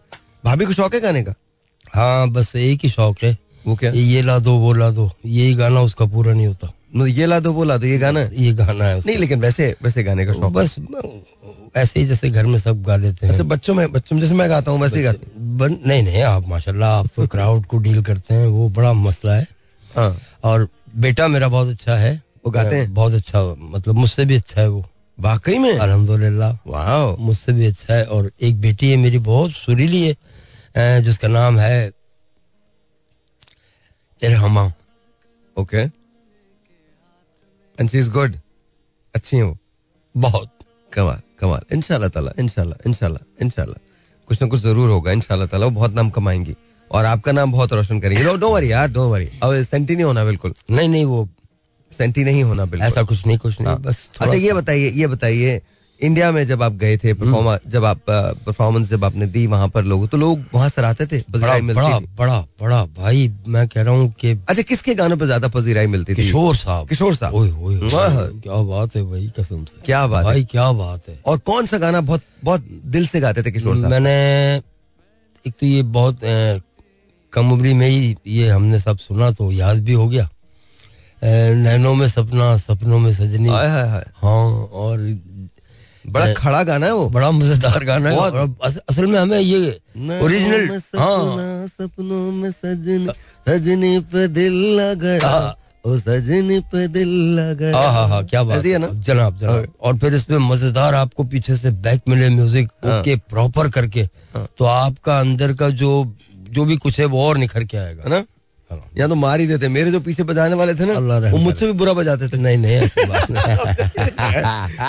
[0.44, 1.34] भाभी को शौक है गाने का?
[1.94, 3.90] हाँ बस एक ही शौक है। वो क्या?
[3.92, 6.72] ये ला दो वो ला दो। यही गाना उसका पूरा नहीं होता।
[7.06, 8.20] ये ला दो वो ला दो ये गाना?
[8.20, 10.76] ये गाना है नहीं लेकिन वैसे वैसे गाने का शौक बस
[11.76, 14.34] ऐसे ही जैसे घर में सब गा लेते हैं। अच्छा बच्चों में बच्चों में जैसे
[14.34, 17.78] मैं गाता हूँ वैसे ही गाते बन, नहीं नहीं आप माशाल्लाह आप तो क्राउड को
[17.78, 19.46] डील करते हैं वो बड़ा मसला है।
[19.96, 22.92] हाँ। और बेटा मेरा बहुत अच्छा है वो गाते हैं?
[22.94, 24.84] बहुत अच्छा मतलब मुझसे भी अच्छा है वो।
[25.18, 25.78] वाकई में?
[25.78, 31.28] अल्हम्दुलिल्लाह। वाह मुझसे भी अच्छा है और एक बेटी है मेरी बहुत सुरीली है जिसका
[31.28, 31.92] नाम है
[34.22, 34.64] Irhama.
[35.56, 35.82] Okay.
[37.78, 38.36] And she is good
[39.14, 39.56] अच्छी है वो?
[40.14, 40.50] बहुत।
[40.92, 43.78] कमाल कमाल। इंशाल्लाह ताला इंशाल्लाह इंशाल्लाह इंशाल्लाह।
[44.28, 46.54] कुछ ना कुछ ज़रूर होगा इंशाल्लाह ताला। वो बहुत नाम कमाएँगी।
[46.90, 50.24] और आपका नाम बहुत रोशन करेंगे। डोंट वरी यार डोंट वरी अब सेंटी नहीं होना
[50.24, 51.28] बिल्कुल। नहीं नहीं वो
[51.92, 55.06] सेंटी नहीं होना बिल्कुल। ऐसा कुछ नहीं कुछ नहीं हाँ। बस अच्छा ये बताइए ये
[55.08, 55.60] बताइए
[56.00, 58.00] इंडिया में जब आप गए थे परफॉर्मा जब आप
[58.46, 61.18] परफॉर्मेंस जब आपने दी वहाँ पर लोग तो लोग वहाँ सराहते थे?
[61.20, 64.94] बड़ा पजीराई मिलती बड़ा थी। बड़ा बड़ा भाई मैं कह रहा हूँ कि अच्छा किसके
[64.94, 66.16] गानों पर ज़्यादा पजीराई मिलती थी?
[66.16, 70.30] किशोर साहब। किशोर साहब। ओए ओए क्या बात है भाई कसम से। क्या बात है।
[70.30, 73.76] भाई क्या बात है। और कौन सा गाना बहुत बहुत दिल से गाते थे किशोर
[73.76, 73.90] साहब?
[73.90, 74.16] मैंने
[75.44, 76.18] एक तो ये बहुत
[77.32, 80.28] कम उम्री में ही ये हमने सब सुना तो याद भी हो गया।
[81.22, 84.98] नैनों में सपना सपनों में सजनी। हाय हाय हाय। हाँ और
[86.04, 89.58] बड़ा खड़ा गाना है वो। बड़ा मज़ेदार गाना है अस, असल में हमें ये
[90.20, 93.12] ओरिजिनल हाँ हाँ। सपनों में सजनी
[93.48, 95.56] सजनी पे दिल लगा। हाँ।
[95.86, 97.08] ओ सजनी पे दिल
[97.38, 98.86] लगा। हाँ हाँ हाँ क्या बात है ना?
[98.86, 103.70] जनाब जनाब। और फिर इसमें मज़ेदार आपको पीछे से बैक मिले म्यूज़िक हाँ। ओके प्रॉपर
[103.70, 104.06] करके
[104.36, 105.92] तो आपका अंदर का जो
[106.50, 108.16] जो भी कुछ है वो और निखर के आएगा। है ना?
[108.16, 108.24] हाँ।
[108.98, 110.94] या तो मार ही देते मेरे जो पीछे बजाने वाले थे ना
[111.30, 112.74] वो मुझसे भी बुरा बजाते थे। नहीं नहीं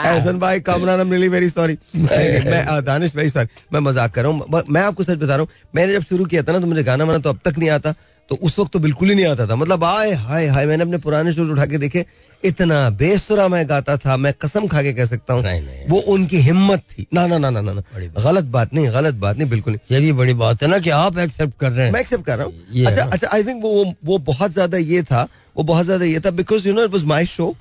[0.03, 4.23] एहसन भाई Kamran I am really very sorry मैं दानिश वेरी सॉरी मैं मज़ाक कर
[4.23, 6.67] रहा हूँ। मैं आपको सच बता रहा हूँ। मैंने जब शुरू किया था ना तो
[6.67, 7.93] मुझे गाना बना तो अब तक नहीं आता।
[8.29, 10.97] तो उस वक्त तो बिल्कुल ही नहीं आता था। मतलब आए हाय हाय मैंने अपने
[10.97, 12.05] पुराने शोज़ उठा के देखे
[12.43, 15.43] इतना बेसुरा मैं गाता था मैं कसम खा के कह सकता हूँ।
[15.89, 17.81] वो उनकी हिम्मत थी। ना ना ना ना ना ना।
[18.23, 21.17] गलत बात नहीं गलत बात नहीं बिल्कुल नहीं। ये बड़ी बात है ना कि आप
[21.17, 24.21] एक्सेप्ट कर रहे हैं। मैं एक्सेप्ट कर रहा हूँ। अच्छा अच्छा आई थिंक वो वो-
[24.21, 27.25] बहुत ज़्यादा ये था वो बहुत ज़्यादा ये था because you know it was my
[27.25, 27.55] show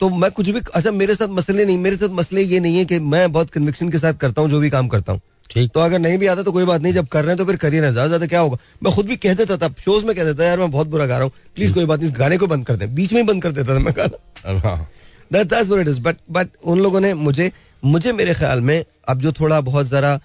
[0.00, 2.84] तो मैं कुछ भी अच्छा मेरे साथ मसले नहीं मेरे साथ मसले ये नहीं है
[2.84, 5.80] कि मैं बहुत कन्विक्शन के साथ करता हूँ जो भी काम करता हूँ। ठीक। तो
[5.80, 7.80] अगर नहीं भी आता तो कोई बात नहीं जब कर रहे हैं तो फिर करिए
[7.80, 8.58] ना ज़्यादा ज़्यादा क्या होगा?
[8.82, 11.16] मैं खुद भी कह देता था शोज़ में कह देता यार मैं बहुत बुरा गा
[11.16, 13.26] रहा हूँ प्लीज़ कोई बात नहीं इस गाने को बंद कर दें। बीच में ही
[13.26, 14.88] बंद कर देता था मैं गाना। हाँ।
[15.30, 15.98] Is.
[16.00, 17.50] But but उन लोगों ने मुझे
[17.82, 20.18] मुझे मेरे ख्याल में अब जो थोड़ा बहुत जरा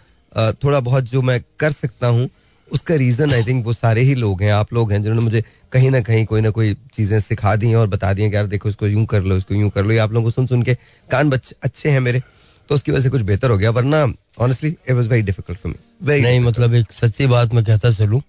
[0.64, 2.30] थोड़ा बहुत जो मैं कर सकता हूँ
[2.68, 5.90] उसका रीजन आई थिंक वो सारे ही लोग हैं आप लोग हैं जिन्होंने मुझे कहीं
[5.92, 8.48] ना कहीं कोई ना कोई चीज़ें सिखा दी हैं और बता दी हैं कि यार
[8.48, 10.64] देखो इसको यूँ कर लो इसको यूँ कर लो। ये आप लोगों को सुन सुन
[10.64, 10.76] के
[11.10, 12.22] कान बच अच्छे हैं मेरे
[12.70, 14.06] तो उसकी वजह से कुछ बेहतर हो गया वरना
[14.38, 17.92] honestly it was very difficult for me very नहीं मतलब एक सच्ची बात मैं कहता
[17.92, 18.22] चलूँ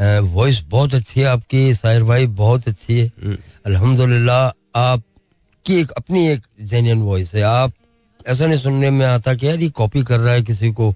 [0.00, 6.42] वॉइस बहुत अच्छी है आपकी साहिर भाई बहुत अच्छी है। अल्हम्दुलिल्लाह आपकी एक अपनी एक
[6.62, 7.72] जेन्यन वॉइस है। आप
[8.26, 10.94] ऐसा नहीं सुनने में आता कि यार ये कॉपी कर रहा है किसी को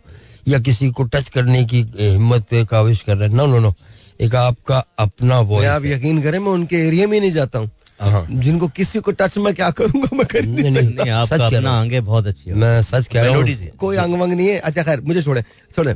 [0.48, 3.74] या किसी को टच करने की हिम्मत काविश कर रहा है। नो नो नो
[4.20, 7.70] एक आपका अपना वॉइस आप यकीन करें मैं उनके एरिया में नहीं जाता हाँ।
[8.02, 11.56] जिनको किसी को टच में क्या करूँगा मैं कर नहीं, नहीं नहीं, आपका सच कह
[11.56, 14.58] अपना आंगे बहुत अच्छी है। मैं सच कह रहा हूँ। कोई अंग वंग नहीं है।
[14.58, 15.42] अच्छा खैर मुझे छोड़े
[15.76, 15.94] छोड़े।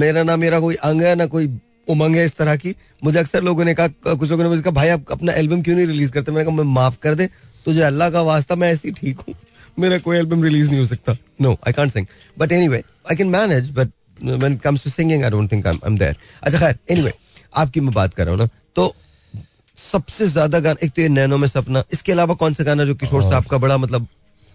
[0.00, 1.48] मेरा ना मेरा कोई अंग है ना कोई
[1.88, 4.74] उमंग है इस तरह की। मुझे अक्सर लोगों ने कहा कुछ लोगों ने मुझे कहा
[4.74, 6.32] भाई आप अपना एल्बम क्यों नहीं रिलीज़ करते?
[6.32, 7.28] मैंने कहा मैं माफ़ कर दे
[7.66, 9.34] तुझे अल्लाह का वास्ता मैं ऐसी ठीक हूँ।
[9.78, 11.16] मेरा कोई एल्बम रिलीज़ नहीं हो सकता.
[11.40, 12.06] No I can't sing
[12.38, 13.90] but anyway I can manage but
[14.22, 17.12] when it comes to singing I don't think I am there अच्छा खैर एनीवे
[17.56, 18.94] आपकी मैं बात कर रहा हूँ ना तो
[19.78, 22.94] सबसे ज़्यादा गाना एक तो ये नैनो में सपना। इसके अलावा कौन सा गाना जो
[22.94, 24.06] किशोर साहब का बड़ा मतलब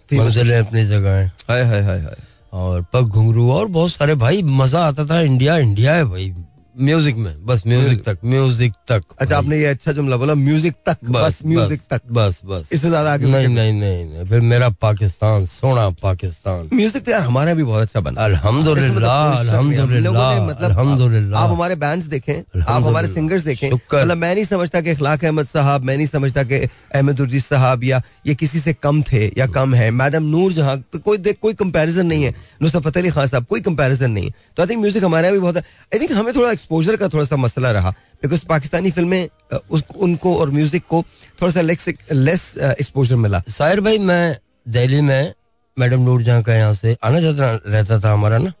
[0.08, 0.58] है?
[0.60, 2.16] अपनी जगह। है हाय हाय हाय हाय।
[2.52, 6.34] और पग घुंगरू और बहुत सारे। भाई मज़ा आता था। इंडिया इंडिया है भाई।
[6.74, 11.04] म्यूज़िक में बस म्यूज़िक तक म्यूज़िक तक अच्छा आपने ये अच्छा जुमला बोला म्यूज़िक तक
[11.06, 15.46] बस म्यूज़िक तक। बस बस। इससे ज़्यादा आगे नहीं नहीं नहीं नहीं फिर मेरा पाकिस्तान
[15.46, 20.70] सोना पाकिस्तान। म्यूज़िक तो यार हमारा भी बहुत अच्छा बना। इसमें तो अल्हम्दुलिल्लाह अल्हम्दुलिल्लाह मतलब
[20.70, 24.90] अल्हम्दुलिल्लाह। आप हमारे बैंड्स देखें आप हमारे अल्हम्दुलिल्लाह। सिंगर्स देखें। मतलब मैं नहीं समझता कि
[24.90, 29.02] इखलाक अहमद साहब मैं नहीं समझता कि अहमद उर्जी साहब या ये किसी से कम
[29.12, 32.82] थे या कम है। मैडम नूर जहाँ तो कोई देख कोई कंपैरिजन नहीं है। नुसरत
[32.82, 35.42] फतेह अली खान साहब कोई कंपैरिजन नहीं है। तो आई थिंक म्यूज़िक हमारे यहाँ भी
[35.42, 37.90] बहुत आई थिंक हमें थोड़ा एक्सपोजर का थोड़ा सा मसला रहा
[38.22, 39.28] बिकॉज़ पाकिस्तानी फ़िल्में
[39.70, 41.02] उस उनको और म्यूज़िक को
[41.40, 44.38] थोड़ा सा लेस एक्सपोजर मिला। साहिर भाई मैं
[44.72, 45.32] दिल्ली में
[45.76, 48.52] मैडम नूर जहाँ का यहाँ से आना जाता रहता था हमारा ना।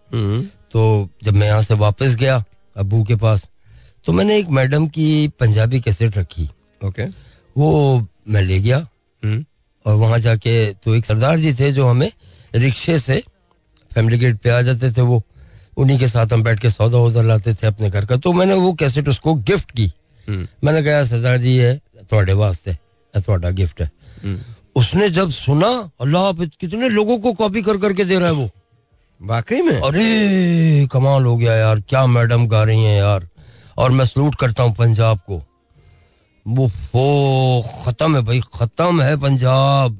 [0.72, 2.42] तो जब मैं यहाँ से वापस गया
[2.76, 3.48] अबू के पास
[4.06, 6.48] तो मैंने एक मैडम की पंजाबी कैसेट रखी।
[6.80, 7.04] ओके
[7.56, 8.86] वो मैं ले गया।
[9.84, 12.10] और वहाँ जाके तो एक सरदार जी थे जो हमें
[12.54, 13.22] रिक्शे से
[13.90, 15.22] फैमिली गेट पे आ जाते थे वो।
[15.76, 18.54] उन्हीं के साथ हम बैठ के सौदा वौदा लाते थे अपने घर का। तो मैंने
[18.54, 19.92] वो कैसेट उसको गिफ्ट की।
[20.28, 21.74] मैंने कहा सरदार जी ये
[22.12, 22.76] थोड़े वास्ते
[23.14, 23.90] थोड़ा गिफ्ट है।
[24.76, 25.68] उसने जब सुना
[26.00, 28.50] अल्लाह कितने लोगों को कॉपी कर करके दे रहा है वो।
[29.20, 29.80] वाकई में?
[29.80, 33.28] अरे कमाल हो गया यार क्या मैडम गा रही हैं यार।
[33.78, 35.42] और मैं सलूट करता हूँ पंजाब को।
[36.46, 39.98] वो वो खत्म है भाई खत्म है पंजाब।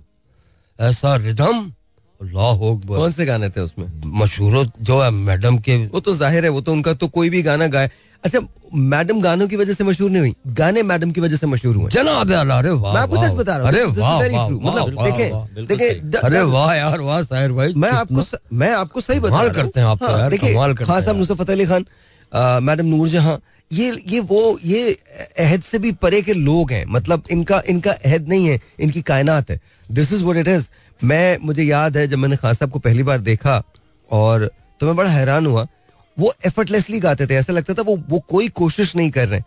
[0.79, 1.71] ऐसा रिदम
[2.20, 3.87] कौन से गाने थे उसमें?
[4.20, 7.42] मशहूर जो है मैडम के वो तो ज़ाहिर है वो तो उनका तो कोई भी
[7.42, 7.90] गाना गाए।
[8.24, 8.40] अच्छा
[8.74, 11.90] मैडम गानों की वजह से मशहूर नहीं हुई। गाने मैडम की वजह से मशहूर हुए।
[11.92, 16.18] जनाब अल्लाह अरे वाह मैं आपको सच बता रहा हूँ अरे वाह मतलब देखें देखें
[16.20, 18.24] अरे वाह यार वाह साहिर भाई मैं आपको
[18.57, 21.66] मैं आपको सही बता रहा करते हैं आप तो हाँ, देखिए, हैं। साहब। नुसरत अली
[21.66, 21.85] खान
[22.62, 23.37] मैडम नूरजहां
[23.70, 24.96] ये ये वो ये
[25.38, 29.50] अहद से भी परे के लोग हैं। मतलब इनका इनका अहद नहीं है इनकी कायनात
[29.50, 30.66] है। This is what it is
[31.00, 33.62] मैं मुझे याद है जब मैंने खान साहब को पहली बार देखा
[34.11, 35.66] और तो मैं बड़ा हैरान हुआ।
[36.16, 39.40] वो एफर्टलेसली गाते थे ऐसा लगता था वो वो कोई कोशिश नहीं कर रहे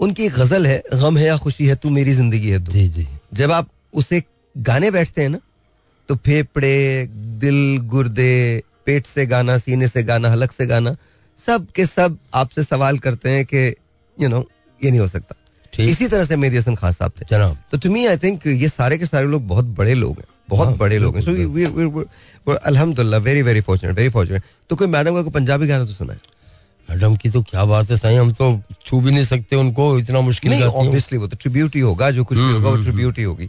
[0.00, 2.88] उनकी एक गज़ल है गम है या खुशी है तू मेरी ज़िंदगी है तू जी
[2.88, 4.22] जी। जब आप उसे
[4.56, 5.38] गाने बैठते हैं ना
[6.08, 7.08] तो फेफड़े
[7.40, 10.96] दिल गुर्दे पेट से गाना सीने से गाना हलक से गाना
[11.40, 13.66] सब के सब आपसे सवाल करते हैं कि
[14.18, 14.44] यू नो
[14.80, 15.34] ये नहीं हो सकता।
[15.82, 17.24] इसी तरह से मेहदी हसन खान साहब थे।
[17.70, 20.68] तो टू मी आई थिंक ये सारे के सारे लोग बहुत बड़े लोग हैं। बहुत
[20.68, 25.22] हाँ, बड़े लोग हैं। सो अल्हम्दुलिल्लाह very very fortunate very fortunate तो कोई मैडम का
[25.22, 26.18] कोई पंजाबी गाना तो सुना है?
[26.88, 28.46] मैडम की तो क्या बात है सही हम तो
[28.86, 32.24] छू भी नहीं सकते उनको इतना मुश्किल नहीं ऑब्वियसली वो तो ट्रिब्यूट ही होगा जो
[32.24, 33.48] कुछ भी होगा वो ट्रिब्यूट ही होगी।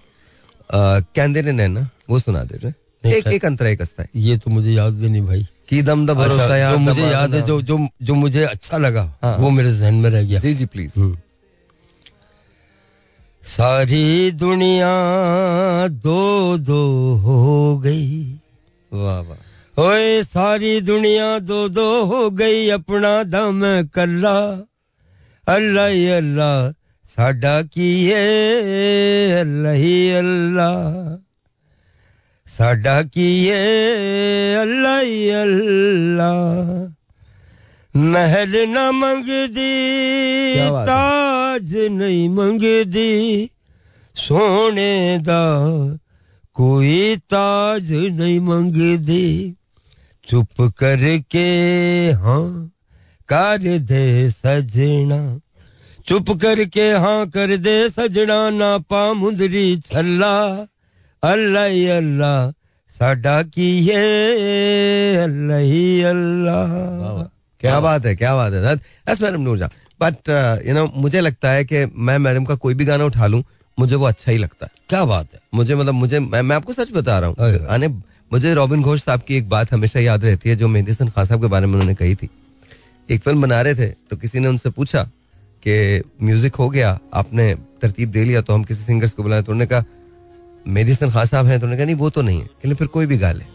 [0.70, 4.52] कैंदे ने नैना वो सुना दे रहे एक एक अंतरा एक हस्ता है। ये तो
[4.52, 7.62] मुझे याद भी नहीं भाई। की दम द भरोसा अच्छा, यार मुझे याद है जो
[7.62, 10.92] जो जो मुझे अच्छा लगा हाँ। वो मेरे जहन में रह गया। जी जी प्लीज़
[10.98, 11.18] हम्म।
[13.50, 14.90] सारी दुनिया
[15.88, 18.40] दो दो हो गई।
[18.94, 23.62] वाह वाह। ओए सारी दुनिया दो दो हो गई अपना दम
[23.96, 24.66] कल्ला।
[25.48, 26.72] अल्लाह ही अल्लाह
[27.16, 29.40] साडा की है?
[29.40, 31.16] अल्लाह ही अल्लाह।
[32.58, 34.56] साडा की है?
[34.56, 36.40] अल्लाह ही अल्लाह।
[37.96, 39.74] महल न मंगदी
[40.54, 43.50] क्या ताज नहीं मंगदी।
[44.16, 45.42] सोने दा
[46.54, 49.56] कोई ताज नहीं मंगदी।
[50.28, 51.48] चुप करके
[52.12, 52.70] हाँ
[53.30, 55.40] कर दे सजना।
[56.08, 60.36] चुप करके हाँ कर दे सजना, ना पा मुंदरी छल्ला।
[61.24, 62.52] अल्लाह अल्लाह,
[62.94, 64.06] साडा की है?
[65.18, 67.24] अल्लाह अल्लाह।
[67.62, 70.30] क्या बात है, क्या बात है। That's madam Noorjehan but
[70.68, 73.44] you know मुझे लगता है कि मैं मैडम का कोई भी गाना उठा लूँ
[73.78, 75.40] मुझे वो अच्छा ही लगता है। क्या बात है?
[75.54, 77.88] मुझे मतलब मुझे मैं, मैं आपको सच बता रहा हूँ। आने
[78.32, 81.26] मुझे रॉबिन घोष साहब की एक बात हमेशा याद रहती है जो मेहदी हसन खान
[81.26, 82.30] साहब के बारे में उन्होंने कही थी।
[83.10, 85.04] एक फ़िल्म बना रहे थे तो किसी ने उनसे पूछा
[85.64, 89.52] कि म्यूज़िक हो गया आपने तरतीब दे लिया तो हम किसी सिंगर्स को बुलाए तो
[89.52, 89.84] उन्होंने कहा
[90.68, 92.88] मेहदी हसन खान साहब हैं। तो उन्होंने कहा नहीं वो तो नहीं है। कहले फिर
[92.88, 93.46] कोई भी गा ले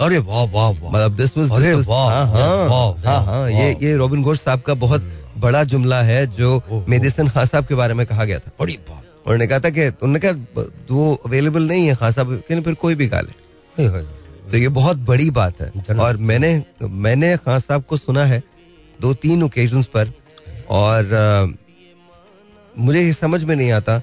[0.00, 3.70] अरे वाह वाह वाह। मतलब दिस वाज अरे वाह, हाँ हाँ वाह, हाँ वाह। ये
[3.82, 5.10] ये रॉबिन घोष साहब का बहुत
[5.44, 8.78] बड़ा जुमला है जो मेहदी हसन खान साहब के बारे में कहा गया था। बड़ी
[8.88, 12.74] बात। उन्होंने कहा था कि उन्होंने कहा वो अवेलेबल नहीं है खान साहब कहने फिर
[12.74, 13.32] कोई भी गा ले।
[13.78, 14.02] हाय, हाय।
[14.50, 16.50] तो ये बहुत बड़ी बात है। और मैंने
[16.82, 18.42] मैंने खान साहब को सुना है
[19.00, 20.12] दो तीन ओकेजन्स पर
[20.70, 21.46] और अ,
[22.78, 23.98] मुझे ये समझ में नहीं आता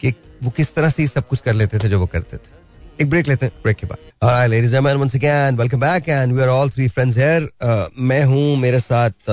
[0.00, 2.60] कि वो किस तरह से ये सब कुछ कर लेते थे जो वो करते थे।
[3.00, 6.08] एक ब्रेक लेते हैं ब्रेक के बाद। Alright, ladies and gentlemen, once again, welcome back
[6.08, 7.48] and we are all three friends here.
[7.60, 9.30] Uh, मैं हूँ मेरे साथ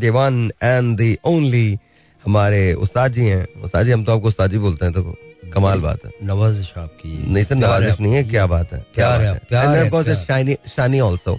[0.00, 1.78] देवान एंड द ओनली
[2.24, 5.16] हमारे उस्ताद जी हैं। उस्ताद जी हम तो आपको उस्ताद जी बोलते हैं तो
[5.54, 9.24] कमाल बात है। नवाजिश आपकी नहीं सर नवाजिश नहीं है क्या बात है क्या प्यार
[9.24, 11.38] बात है, प्यार And है। शानी शानी ऑल्सो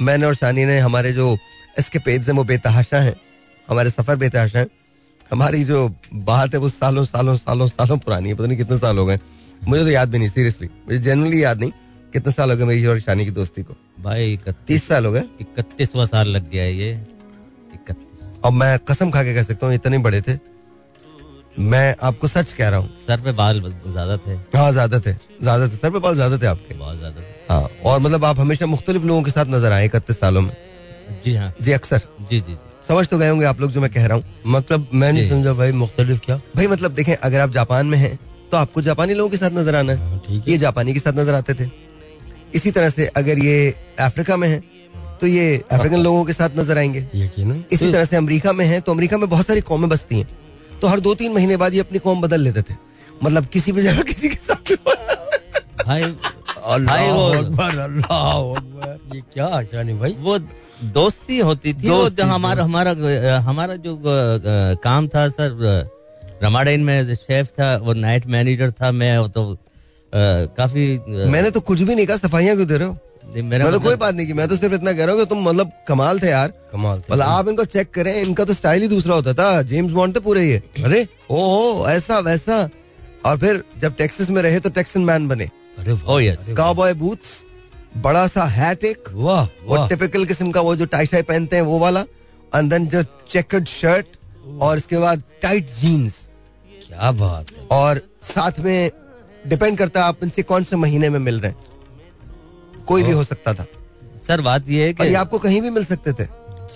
[0.00, 1.36] मैंने और शानी ने हमारे जो
[1.78, 3.14] इसके पेज हैं वो बेतहाशा हैं।
[3.68, 4.68] हमारे सफ़र बेतहाशा हैं।
[5.32, 8.98] हमारी जो बात है वो सालों सालों सालों सालों पुरानी है। पता नहीं कितने साल
[8.98, 9.18] हो गए।
[9.60, 11.70] मुझे तो याद भी नहीं सीरियसली मुझे जनरली याद नहीं
[12.12, 15.12] कितने साल हो गए मेरी और शानी की दोस्ती को। भाई इकतीस तीस साल हो
[15.12, 15.24] गए?
[15.40, 16.92] इकतीसवा साल लग गया है ये।
[17.74, 20.38] इकतीस। और मैं कसम खा के कह सकता हूँ इतने बड़े थे।
[21.60, 25.68] मैं आपको सच कह रहा हूँ। सर पे बाल ज़्यादा थे। हाँ ज़्यादा थे। ज़्यादा
[25.68, 28.66] थे। सर पे बाल ज़्यादा थे आपके। बहुत ज़्यादा थे। हाँ और मतलब आप हमेशा
[28.66, 30.52] मुख्तलिफ़ लोगों के साथ नज़र आए इकतीस सालों में।
[31.24, 33.90] जी हाँ। जी अक्सर। जी जी जी। समझ तो गए होंगे आप लोग जो मैं
[33.90, 36.36] कह रहा हूँ। मतलब मैं नहीं समझा भाई मुख्तलिफ़ क्या?
[36.56, 38.18] भाई मतलब देखें अगर आप जापान में हैं
[38.50, 41.00] तो आपको जापानी लोगों के साथ नज़र आना है। हाँ, ठीक है। ये जापानी के
[41.00, 41.68] साथ नज़र आते थे।
[42.54, 44.58] इसी तरह से अगर ये अफ्रीका में है
[45.20, 48.80] तो ये अफ्रीकन लोगों के साथ नज़र आएँगे। यकीन इसी तरह से अमेरिका में है
[48.80, 50.28] तो अमेरिका में बहुत सारी कौमें बसती हैं।
[50.80, 52.74] तो हर दो तीन महीने बाद ये अपनी कौम बदल लेते थे।
[53.22, 54.72] मतलब किसी भी जगह किसी के साथ
[57.10, 58.54] वो
[59.14, 60.38] ये क्या आशानी भाई। वो
[60.90, 62.90] दोस्ती होती थी वो दोस्ती, जो हमारा हमारा
[63.40, 64.00] हमारा जो
[64.82, 65.50] काम था सर
[66.42, 69.58] रमाडेन में शेफ था वो नाइट मैनेजर था मैं वो तो
[70.14, 72.98] काफ़ी मैंने तो कुछ भी नहीं कहा सफाइयाँ क्यों दे रहे हो?
[73.36, 75.26] मेरा तो मतलब- कोई बात नहीं की मैं तो सिर्फ़ इतना कह रहा हूँ कि
[75.26, 78.82] तुम मतलब कमाल थे यार। कमाल थे। मतलब आप इनको चेक करें इनका तो स्टाइल
[78.82, 82.68] ही दूसरा होता था। जेम्स बॉन्ड थे पूरे ये अरे ओहो ऐसा वैसा।
[83.24, 85.44] और फिर जब टेक्सास में रहे तो टेक्सन मैन बने।
[85.78, 86.54] अरे.
[86.54, 87.44] काउबॉय बूट्स
[87.96, 91.62] बड़ा सा हैट एक। वाह वो टिपिकल किस्म का वो जो टाई शाई पहनते हैं
[91.62, 92.00] वो वाला।
[92.56, 94.06] एंड देन जो चेकर्ड शर्ट
[94.60, 96.26] और इसके बाद टाइट जीन्स
[96.90, 98.90] क्या बात है। और साथ में
[99.46, 103.24] डिपेंड करता है आप इनसे कौन से महीने में मिल रहे हैं। कोई भी हो
[103.24, 103.66] सकता था।
[104.26, 106.24] सर बात ये है और ये कि आपको कहीं भी मिल सकते थे।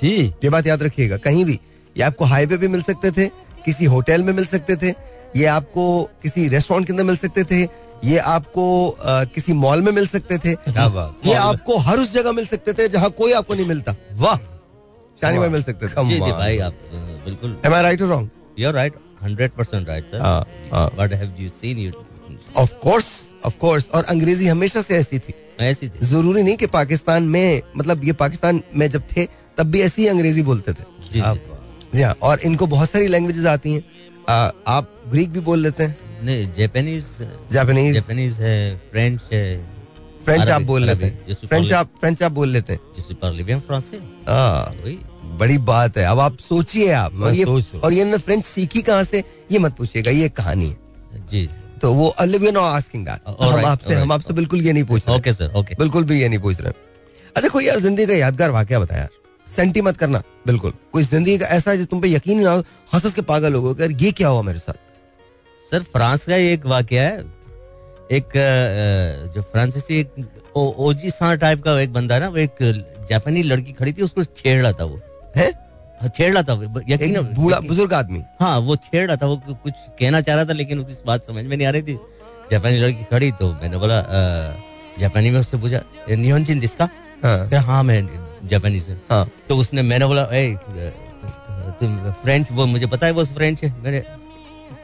[0.02, 1.58] जी। ये बात याद रखिएगा कहीं भी।
[1.96, 3.26] ये आपको हाईवे पे मिल सकते थे
[3.64, 4.94] किसी होटल में मिल सकते थे
[5.36, 5.84] ये आपको
[6.22, 7.62] किसी रेस्टोरेंट के अंदर मिल सकते थे
[8.04, 10.50] ये आपको अ, किसी मॉल में मिल सकते थे।
[11.26, 14.36] ये आपको हर उस जगह मिल सकते थे जहाँ कोई आपको नहीं मिलता। वाह।
[15.20, 16.74] शानी में मिल सकते थे। जी जी भाई आप
[17.24, 18.94] बिल्कुल। एम आई राइट और wrong you are right
[23.44, 27.62] of course और अंग्रेज़ी हमेशा से ऐसी थी। ऐसी थी। ज़रूरी नहीं कि पाकिस्तान में
[27.76, 29.26] मतलब ये पाकिस्तान में जब थे
[29.58, 31.20] तब भी ऐसी ही अंग्रेज़ी बोलते थे। जी।
[32.02, 33.84] हाँ और इनको बहुत सारी लैंग्वेजेस आती हैं।
[34.28, 37.06] आ, आप ग्रीक भी बोल लेते हैं। नहीं जापानीज
[37.52, 39.44] जापानीज जापानीज है फ्रेंच है
[40.24, 42.80] फ्रेंच आप बोल लेते हैं। फ्रेंच आप फ्रेंच आप बोल लेते हैं।
[45.34, 49.04] बड़ी बात है। अब आप सोचिए आप और ये। और ये इन्होंने फ्रेंच सीखी कहाँ
[49.04, 49.22] से?
[49.52, 51.48] ये मत पूछिएगा ये कहानी है। जी।
[51.82, 55.16] तो वो अलिविया नो आस्किंग दैट हम आपसे हम आपसे बिल्कुल ये नहीं पूछ रहे।
[55.16, 56.72] ओके सर ओके बिल्कुल भी ये नहीं पूछ रहे।
[57.36, 59.08] अच्छा कोई यार ज़िंदगी का यादगार वाक्य बता यार।
[59.46, 62.58] सेंटी मत करना बिल्कुल। कोई ज़िंदगी का ऐसा जो तुम पे यकीन ना हो
[62.94, 64.74] हंस हंस के पागल हो गए यार ये क्या हुआ मेरे साथ?
[65.68, 67.18] सर फ्रांस का एक वाक्य है।
[68.12, 68.32] एक
[69.34, 70.14] जो फ्रांसीसी एक
[70.56, 72.56] ओजी सा टाइप का एक बंदा ना वो एक
[73.10, 75.00] जापानी लड़की खड़ी थी उसको छेड़ रहा था वो।
[75.36, 75.50] है?
[76.02, 79.72] हाँ, छेड़ रहा था यकीन बूढ़ा बुज़ुर्ग आदमी। हाँ वो छेड़ रहा था वो कुछ
[80.00, 81.98] कहना चाह रहा था लेकिन उसकी बात समझ में नहीं आ रही थी।
[82.50, 84.00] जापानी लड़की खड़ी तो मैंने बोला
[85.00, 86.88] जापानी में उससे पूछा नियोन चिन जिसका
[87.24, 88.02] हाँ। फिर हाँ मैं
[88.44, 90.56] जापानी से। हाँ। तो उसने मैंने बोला ए
[91.80, 94.00] तुम फ्रेंच वो मुझे पता है वो फ्रेंच है। मैंने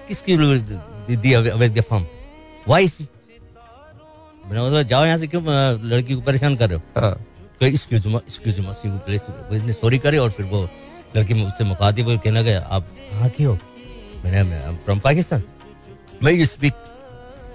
[0.09, 0.37] किसकी
[1.17, 2.07] दी- फॉर्म?
[2.69, 3.09] Y C.
[4.47, 5.45] मैंने बोला जाओ यहाँ से क्यों
[5.83, 7.17] लड़की को परेशान कर रहे हो।
[7.67, 8.07] एक्सक्यूज
[9.57, 10.63] इसने सॉरी करे। और फिर वो
[11.17, 13.59] लड़की मुझसे मुखातिब हुई कहने लगे आप कहाँ के हो?
[14.25, 15.43] मैंने मैं फ्रॉम पाकिस्तान
[16.23, 16.75] मैं यू स्पीक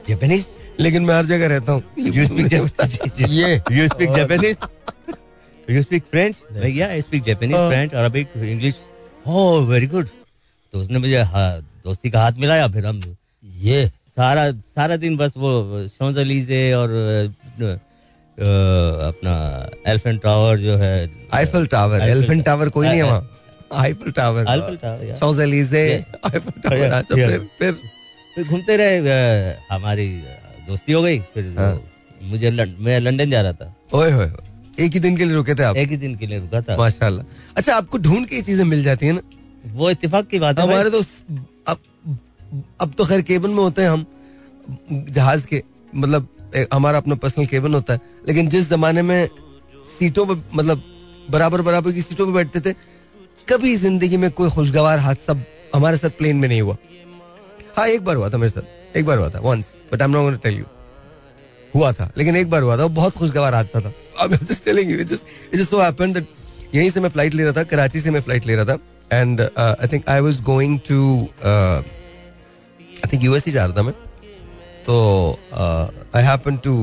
[0.09, 0.45] जापानीज
[0.79, 2.53] लेकिन मैं हर जगह रहता हूँ। यू। स्पीक
[3.29, 4.57] ये you speak Japanese
[5.67, 6.35] you speak French
[6.83, 7.55] I speak Japanese.
[7.55, 8.81] French Arabic English
[9.27, 10.07] oh very good
[10.73, 12.99] तो उसने मुझे हाँ, दोस्ती का हाथ मिलाया फिर हम
[13.43, 13.87] ये।
[14.17, 15.51] सारा सारा दिन बस वो
[15.87, 16.89] शोंजलीजे और
[18.39, 19.33] अपना
[19.87, 23.29] एलिफेंट टावर जो है आईफल टावर एलिफेंट टावर कोई नहीं है वहाँ।
[23.73, 24.45] Eiffel tower.
[24.45, 25.07] आईफल टावर
[26.91, 27.73] अच्छा फिर फिर
[28.35, 28.97] फिर घूमते रहे
[29.71, 30.07] हमारी
[30.67, 31.81] दोस्ती हो गई फिर हाँ।
[32.23, 34.31] मुझे लं- मैं लंदन जा रहा था। ओए होए।
[34.79, 35.75] एक ही दिन के लिए रुके थे आप?
[35.75, 38.83] एक ही दिन के लिए रुका था। माशाल्लाह। अच्छा आपको ढूंढ के ये चीज़ें मिल
[38.83, 39.21] जाती है ना?
[39.65, 41.01] वो इत्तेफाक की बात है हमारे तो
[41.67, 41.77] अब
[42.81, 44.05] अब तो खैर केबन में होते हैं हम
[44.91, 45.63] जहाज़ के
[45.95, 46.27] मतलब
[46.73, 49.27] हमारा अपना पर्सनल केबन होता है। लेकिन जिस जमाने में
[49.89, 50.83] सीटों पर मतलब
[51.29, 52.73] बराबर बराबर की सीटों पर बैठते थे,
[53.47, 55.33] कभी ज़िंदगी में कोई खुशगवार हादसा
[55.75, 56.77] हमारे साथ प्लेन में नहीं हुआ।
[57.77, 60.11] हाँ एक बार हुआ था मेरे साथ, एक बार हुआ था once but I am
[60.11, 60.65] not tell you
[61.73, 63.93] हुआ था, लेकिन एक बार हुआ था बहुत खुशगवार हादसा था।
[64.47, 66.25] just it just so happened that
[66.75, 68.77] यहीं से मैं फ़्लाइट ले रहा था, कराची से मैं फ़्लाइट ले रहा था
[69.11, 73.93] and I think I was going to I think US ही जा रहा था मैं।
[74.85, 74.95] तो
[76.15, 76.73] I happen to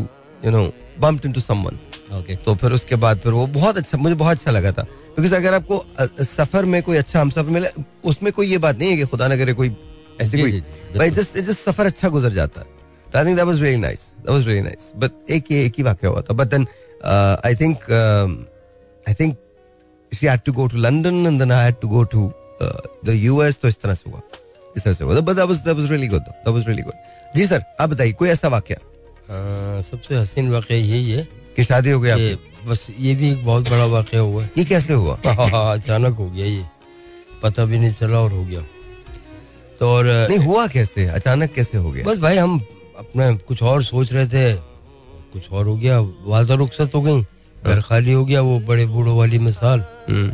[0.45, 0.63] you know
[1.01, 1.79] bumped into someone
[2.19, 4.83] okay तो फिर उसके बाद फिर वो बहुत अच्छा मुझे बहुत अच्छा लगा था।
[5.17, 5.85] बिकॉज़ अगर आपको
[6.25, 7.69] सफ़र में कोई अच्छा हम सफ़र मिले
[8.05, 9.75] उसमें कोई ये बात नहीं है कि खुदा न करे कोई
[10.21, 10.61] ऐसी कोई
[10.97, 12.67] भाई जस्ट जस्ट सफ़र अच्छा गुजर जाता है।
[13.13, 15.75] तो I think that was really nice that was really nice but एक ही एक
[15.79, 16.67] ही वाकया हुआ था। But then
[17.47, 17.91] I think
[19.07, 19.37] I think
[20.13, 23.61] she had to go to London and then I had to go to the US
[23.63, 24.21] तो इस तरह से हुआ।
[24.77, 27.37] इस तरह से हुआ। But that was that was really good that was really good
[27.37, 28.79] ji sir आप बताइए कोई ऐसा वाकया?
[29.91, 32.35] सबसे हसीन वाक़ यही है कि शादी हो गई
[32.67, 35.19] बस ये भी एक बहुत बड़ा वाक़ हुआ है। ये कैसे हुआ?
[35.27, 36.67] हाँ, अचानक हो गया ये।
[37.43, 38.61] पता भी नहीं चला और हो गया।
[39.81, 41.07] तो और नहीं हुआ कैसे?
[41.07, 42.05] अचानक कैसे हो गया?
[42.05, 42.61] बस भाई हम
[42.99, 44.55] अपने कुछ और सोच रहे थे।
[45.33, 47.23] कुछ और हो गया वादा रुखसत हो गई।
[47.65, 50.31] घर खाली हो गया वो बड़े बूढ़ों वाली मिसाल। हम्म,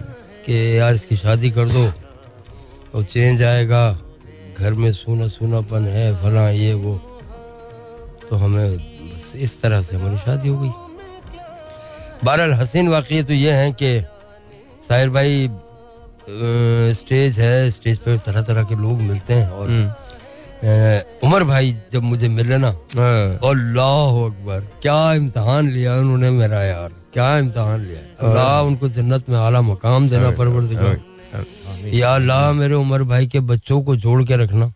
[0.46, 1.92] कि यार इसकी शादी कर दो।
[2.94, 3.98] और चेंज आएगा।
[4.58, 7.07] घर में सूना सूनापन है फला ये वो।
[8.28, 10.70] तो हमें बस इस तरह से हमारी शादी हो गई।
[12.24, 13.90] बहरहाल हसीन वाकई तो ये है कि
[14.88, 15.48] साहिर भाई
[17.00, 19.90] स्टेज है स्टेज पर तरह तरह के लोग मिलते हैं और हम्म,
[21.26, 26.90] उमर भाई जब मुझे मिले ना हाँ, अल्लाह अकबर क्या इम्तहान लिया उन्होंने मेरा यार
[27.12, 31.00] क्या इम्तहान लिया। अल्लाह उनको जन्नत में आला मकाम देना परवरदिगार।
[31.94, 34.72] या अल्लाह मेरे उमर भाई के बच्चों को जोड़ के रखना।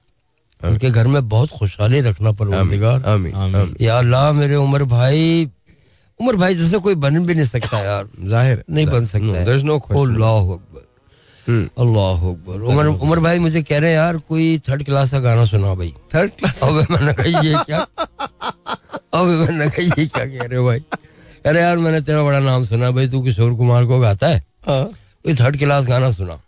[0.65, 5.51] उनके घर में बहुत खुशहाली रखना परवरदिगार या अल्लाह मेरे उमर भाई
[6.21, 9.79] उमर भाई जैसे कोई बन भी नहीं सकता यार। ज़ाहिर नहीं बन सकता है। नो
[9.79, 10.85] अल्लाह अकबर।
[11.47, 15.19] हम्म। अल्लाह अकबर। उमर उमर भाई मुझे कह रहे हैं यार कोई थर्ड क्लास का
[15.21, 17.81] गाना सुना भाई। थर्ड क्लास अब मैंने कहा ये क्या?
[19.15, 20.83] अब मैंने कहा ये क्या कह रहे हो भाई?
[21.47, 24.43] अरे यार मैंने तेरा बड़ा नाम सुना भाई तू किशोर कुमार को गाता है?
[24.67, 24.85] हाँ।
[25.25, 26.39] कोई थर्ड क्लास गाना सुना।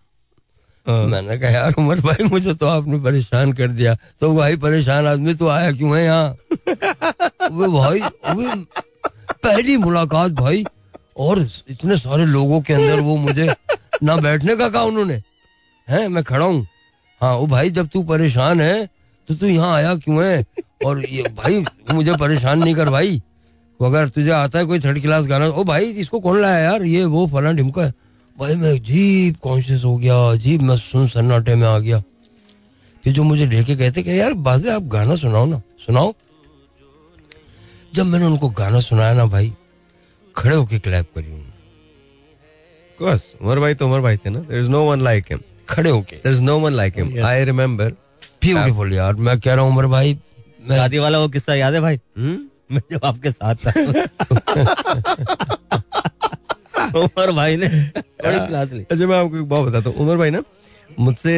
[0.86, 5.34] मैंने कहा यार उमर भाई मुझे तो आपने परेशान कर दिया। तो भाई परेशान आदमी
[5.34, 6.28] तो आया क्यों है यहाँ?
[7.44, 8.54] अबे भाई अबे
[9.44, 10.64] पहली मुलाकात भाई
[11.16, 13.48] और इतने सारे लोगों के अंदर वो मुझे
[14.02, 15.22] ना बैठने का कहा उन्होंने।
[15.88, 16.66] हैं मैं खड़ा हूँ।
[17.20, 18.86] हाँ वो भाई जब तू परेशान है
[19.28, 20.44] तो तू यहाँ आया क्यों है?
[20.86, 23.20] और ये भाई मुझे परेशान नहीं कर भाई।
[23.80, 26.82] अगर तुझे आता है कोई थर्ड क्लास गाना ओ भाई इसको कौन लाया यार?
[26.82, 27.92] ये वो फला ढिमका है।
[28.38, 32.02] भाई मैं अजीब कॉन्शियस हो गया अजीब मैं सुन सन्नाटे में आ गया।
[33.04, 36.12] फिर जो मुझे लेके कहते कि यार बाजे आप गाना सुनाओ ना सुनाओ।
[37.94, 39.52] जब मैंने उनको गाना सुनाया ना भाई
[40.36, 41.52] खड़े होके क्लैप करी उन्होंने।
[43.42, 46.16] उमर भाई तो उमर भाई थे ना there is no one like him खड़े होके।
[46.16, 47.90] There is no one like him I remember
[48.44, 50.18] beautiful यार मैं कह रहा हूँ उमर भाई
[50.68, 52.00] मैं शादी वाला वो किस्सा याद है भाई?
[52.16, 52.38] हम्म?
[52.72, 53.72] मैं जब आपके साथ था।
[56.96, 60.30] उमर भाई ने। बड़ी क्लास ली। अच्छा मैं आपको एक बात बताता हूँ। उमर भाई
[60.30, 60.42] ना
[61.00, 61.36] मुझसे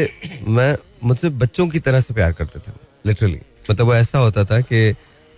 [0.49, 2.73] मैं मुझसे बच्चों की तरह से प्यार करते थे
[3.07, 3.41] लिटरली
[3.71, 4.89] मतलब वो ऐसा होता था कि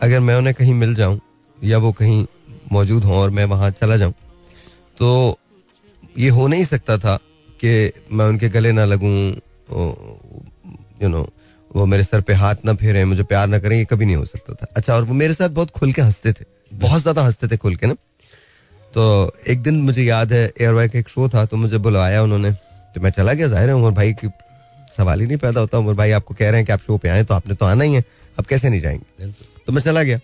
[0.01, 1.21] अगर मैं उन्हें कहीं मिल जाऊँ
[1.59, 2.25] या वो कहीं
[2.73, 4.13] मौजूद हों और मैं वहाँ चला जाऊँ
[4.99, 5.39] तो
[6.19, 7.17] ये हो नहीं सकता था
[7.61, 9.15] कि मैं उनके गले ना लगूं
[11.03, 11.29] यू नो
[11.71, 14.25] वो मेरे सर पे हाथ ना फेरें मुझे प्यार ना करें ये कभी नहीं हो
[14.25, 16.45] सकता था। अच्छा और वो मेरे साथ बहुत खुल के हँसते थे।
[16.75, 17.95] बहुत ज़्यादा हँसते थे खुल के ना।
[18.99, 22.51] तो एक दिन मुझे याद है एयरवाई का एक शो था तो मुझे बुलवाया उन्होंने।
[22.95, 24.29] तो मैं चला गया ज़ाहिर है उमर भाई की
[24.97, 27.09] सवाल ही नहीं पैदा होता। उमर भाई आपको कह रहे हैं कि आप शो पे
[27.09, 28.03] आए तो आपने तो आना ही है।
[28.39, 29.31] अब कैसे नहीं जाएँगे?
[29.67, 30.19] तो मैं चला गया।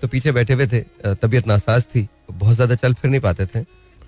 [0.00, 0.80] तो पीछे बैठे हुए थे
[1.16, 3.62] तबीयत नासाज थी बहुत ज़्यादा चल फिर नहीं पाते थे।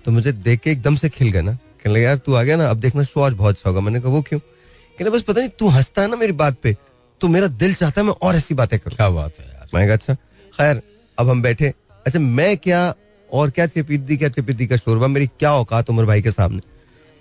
[0.05, 2.57] तो मुझे देख के एकदम से खिल गए ना। कहने लगे यार तू आ गया
[2.57, 4.39] ना अब देखना शो आज बहुत अच्छा होगा। मैंने कहा वो क्यों?
[4.39, 6.75] कहने बस पता नहीं तू हंसता है ना मेरी बात पे
[7.21, 9.85] तो मेरा दिल चाहता है मैं और ऐसी बातें करूँ। क्या बात है यार। मैं
[9.85, 10.13] कहा अच्छा
[10.53, 10.81] खैर
[11.17, 11.73] अब हम बैठे।
[12.05, 12.93] अच्छा मैं क्या
[13.29, 16.61] और क्या चेपीदी क्या चेपीदी का शोरबा, मेरी क्या औकात उमर भाई के सामने?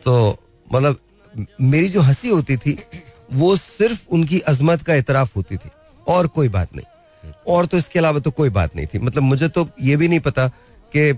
[0.02, 0.36] तो
[0.68, 0.98] मतलब
[1.62, 2.78] मेरी जो हँसी होती थी,
[3.32, 5.70] वो सिर्फ़ उनकी अजमत का इतराफ होती थी,
[6.06, 9.48] और कोई बात नहीं। और तो इसके अलावा तो कोई बात नहीं थी। मतलब मुझे
[9.48, 10.46] तो ये भी नहीं पता
[10.92, 11.10] कि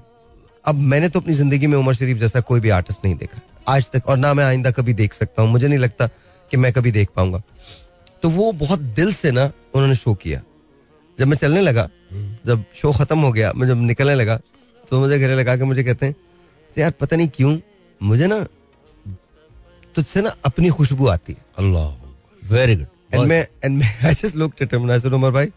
[0.65, 3.91] अब मैंने तो अपनी ज़िंदगी में उमर शरीफ जैसा कोई भी आर्टिस्ट नहीं देखा, आज
[3.91, 6.07] तक, और ना मैं आइंदा कभी देख सकता हूँ। मुझे नहीं लगता
[6.51, 7.43] कि मैं कभी देख पाऊँगा।
[8.23, 10.41] तो वो बहुत दिल से ना उन्होंने शो किया।
[11.19, 11.89] जब मैं चलने लगा,
[12.47, 14.41] जब शो खत्म हो गया, मैं जब निकलने लगा
[14.91, 16.15] तो मुझे घरे लगा के मुझे कहते हैं
[16.77, 17.59] "तो यार पता नहीं क्यों
[18.01, 18.39] मुझे ना
[19.95, 21.45] तुझसे ना अपनी खुशबू आती है.
[21.59, 25.51] अल्लाह वेरी गुड एंड मैं एंड मैं I just looked at him I Umar भाई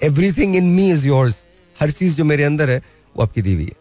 [0.00, 1.44] everything in me is yours
[1.76, 2.82] हर चीज़ जो मेरे अंदर है
[3.16, 3.80] वो आपकी दी हुई है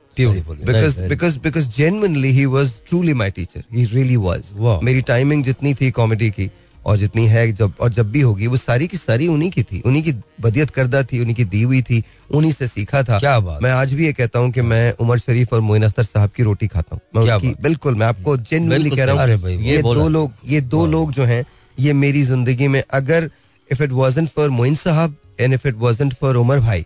[0.66, 4.44] because because because genuinely he was truly my teacher he really was.
[4.84, 6.50] मेरी टाइमिंग जितनी थी कॉमेडी की
[6.86, 9.82] और जितनी है जब और जब भी होगी वो सारी की सारी उन्हीं की थी
[9.86, 10.12] उन्हीं की
[10.42, 13.72] बदियत करदा थी उन्हीं की दी हुई थी उन्हीं से सीखा था। क्या बात। मैं
[13.72, 16.68] आज भी ये कहता हूँ कि मैं उमर शरीफ और मोइन अख्तर साहब की रोटी
[16.68, 21.12] खाता हूँ। बिल्कुल मैं आपको जेनवनली कह रहा हूँ ये दो लोग ये दो लोग
[21.12, 21.44] जो हैं
[21.78, 23.30] ये मेरी ज़िंदगी में अगर
[23.70, 26.86] if it wasn't for Moin साहब and if it wasn't for Umar भाई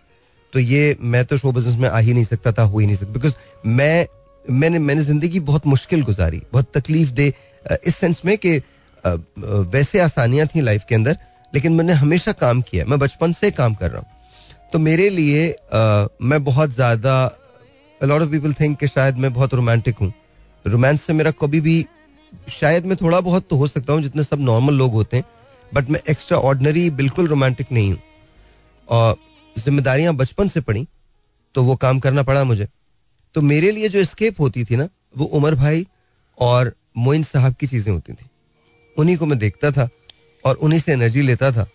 [0.53, 2.95] तो ये मैं तो शो बिज़नेस में आ ही नहीं सकता था हो ही नहीं
[2.95, 3.33] सकता। बिकॉज़
[3.65, 4.05] मैं
[4.45, 7.33] मैंने मैंने ज़िंदगी बहुत मुश्किल गुजारी बहुत तकलीफ़ दे
[7.87, 8.61] इस सेंस में कि
[9.05, 11.17] वैसे आसानियाँ थी लाइफ के अंदर
[11.53, 14.07] लेकिन मैंने हमेशा काम किया मैं बचपन से काम कर रहा हूँ।
[14.73, 17.15] तो मेरे लिए अ, मैं बहुत ज़्यादा
[18.01, 20.11] लॉट ऑफ़ पीपल थिंक कि शायद मैं बहुत रोमांटिक हूँ।
[20.65, 21.85] रोमांस से मेरा कभी भी
[22.51, 25.25] शायद मैं थोड़ा बहुत तो हो सकता हूँ जितने सब नॉर्मल लोग होते हैं
[25.71, 27.99] बट मैं एक्स्ट्रा ऑर्डनरी बिल्कुल रोमांटिक नहीं हूँ।
[28.87, 29.15] और
[29.55, 30.87] जिम्मेदारियाँ बचपन से पड़ी
[31.55, 32.67] तो वो काम करना पड़ा मुझे।
[33.35, 34.87] तो मेरे लिए जो स्केप होती थी ना
[35.17, 35.85] वो उमर भाई
[36.37, 38.25] और मोइन साहब की चीज़ें होती थी।
[38.97, 39.87] उन्हीं को मैं देखता था
[40.45, 41.67] और उन्हीं से एनर्जी लेता था।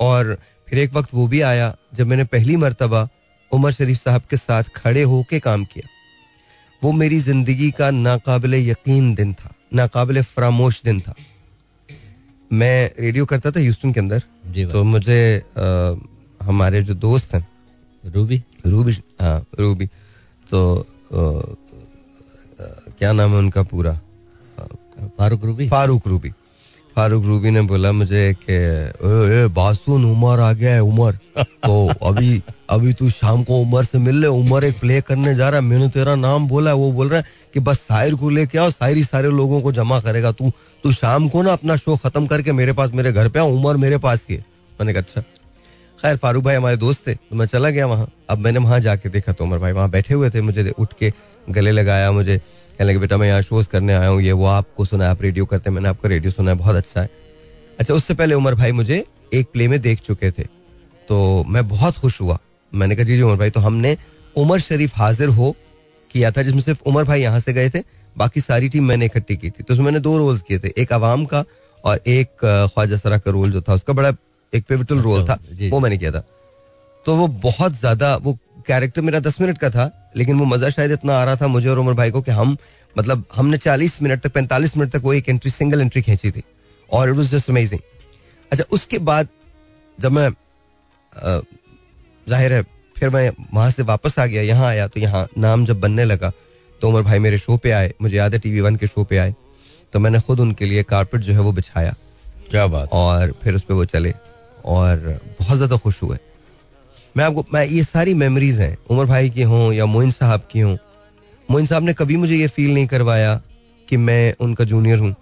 [0.00, 0.36] और
[0.68, 3.08] फिर एक वक्त वो भी आया जब मैंने पहली मरतबा
[3.52, 5.88] उमर शरीफ साहब के साथ खड़े होके काम किया।
[6.82, 11.14] वो मेरी ज़िंदगी का नाकाबिल यकीन दिन था नाकाबिल फरामोश दिन था।
[12.52, 15.20] मैं रेडियो करता था ह्यूस्टन के अंदर जी तो मुझे
[15.56, 15.94] अ,
[16.42, 17.46] हमारे जो दोस्त हैं
[18.04, 18.42] रूबी?
[18.66, 19.86] रूबी हाँ रूबी।
[20.50, 22.66] तो अ, अ,
[22.98, 23.92] क्या नाम है उनका पूरा?
[25.18, 25.68] Farooq Ruby?
[25.68, 26.32] Farooq Ruby.
[26.96, 31.12] Farooq Ruby ने बोला मुझे कि "ए, ए, बासुन उमर आ गया है उमर।
[31.42, 35.48] तो अभी अभी तू शाम को उमर से मिल ले उमर एक प्ले करने जा
[35.48, 37.24] रहा है। मैंने तेरा नाम बोला है वो बोल रहा है
[37.54, 40.50] कि बस साहिर को लेके आओ ही सारे लोगों को जमा करेगा तू।
[40.84, 43.76] तू शाम को ना अपना शो खत्म करके मेरे पास मेरे घर पे आ उमर
[43.76, 44.36] मेरे पास है।
[44.80, 45.20] मैंने कहा अच्छा
[46.02, 49.08] खैर फारूक भाई हमारे दोस्त थे तो मैं चला गया वहाँ। अब मैंने वहाँ जाके
[49.08, 51.12] देखा तो उमर भाई वहाँ बैठे हुए थे मुझे उठ के
[51.50, 52.40] गले लगाया मुझे
[52.72, 55.44] कहने लगे बेटा मैं यहाँ शोज़ करने आया हूँ। ये वो आपको सुना आप रेडियो
[55.46, 57.08] करते हैं। मैंने आपका रेडियो सुना है बहुत अच्छा है।
[57.80, 59.04] अच्छा उससे पहले उमर भाई मुझे
[59.34, 60.42] एक प्ले में देख चुके थे।
[61.08, 62.38] तो मैं बहुत खुश हुआ।
[62.72, 63.96] मैंने कहा जी जी उमर भाई तो हमने
[64.36, 65.54] उमर शरीफ हाजिर हो
[66.10, 67.82] किया था जिसमें सिर्फ़ उमर भाई यहाँ से गए थे।
[68.16, 70.92] बाकी सारी टीम मैंने इकट्ठी की थी। तो उसमें मैंने दो रोल्स किए थे एक
[70.92, 71.44] आवाम का
[71.84, 74.12] और एक ख्वाजा सरा का रोल जो था उसका बड़ा
[74.52, 76.22] एक पिवटल रोल था। वो मैंने किया था।
[77.04, 80.92] तो वो बहुत ज़्यादा वो कैरेक्टर मेरा दस मिनट का था लेकिन वो मज़ा शायद
[80.92, 82.56] इतना आ रहा था मुझे और उमर भाई को कि हम
[82.96, 86.42] मतलब हमने चालीस मिनट तक पैंतालीस मिनट तक वो एक एंट्री सिंगल एंट्री खींची थी
[86.90, 87.80] और इट वॉज़ जस्ट अमेजिंग
[88.50, 89.28] अच्छा उसके बाद
[89.98, 90.28] जब मैं
[92.28, 92.62] ज़ाहिर है
[92.96, 96.32] फिर मैं वहाँ से वापस आ गया यहाँ आया तो यहाँ नाम जब बनने लगा
[96.80, 99.18] तो उमर भाई मेरे शो पे आए मुझे याद है टीवी वन के शो पे
[99.18, 99.34] आए
[99.92, 101.94] तो मैंने खुद उनके लिए कारपेट जो है वो बिछाया
[102.50, 104.12] क्या बात। और फिर उस पर वो चले
[104.64, 104.96] और
[105.40, 106.18] बहुत ज़्यादा खुश हुए।
[107.14, 110.60] मैं आपको मैं ये सारी मेमोरीज हैं। उमर भाई की हों या मोइन साहब की
[110.60, 110.76] हों।
[111.48, 113.34] मोइन साहब ने कभी मुझे ये फील नहीं करवाया
[113.88, 115.14] कि मैं उनका जूनियर हूँ।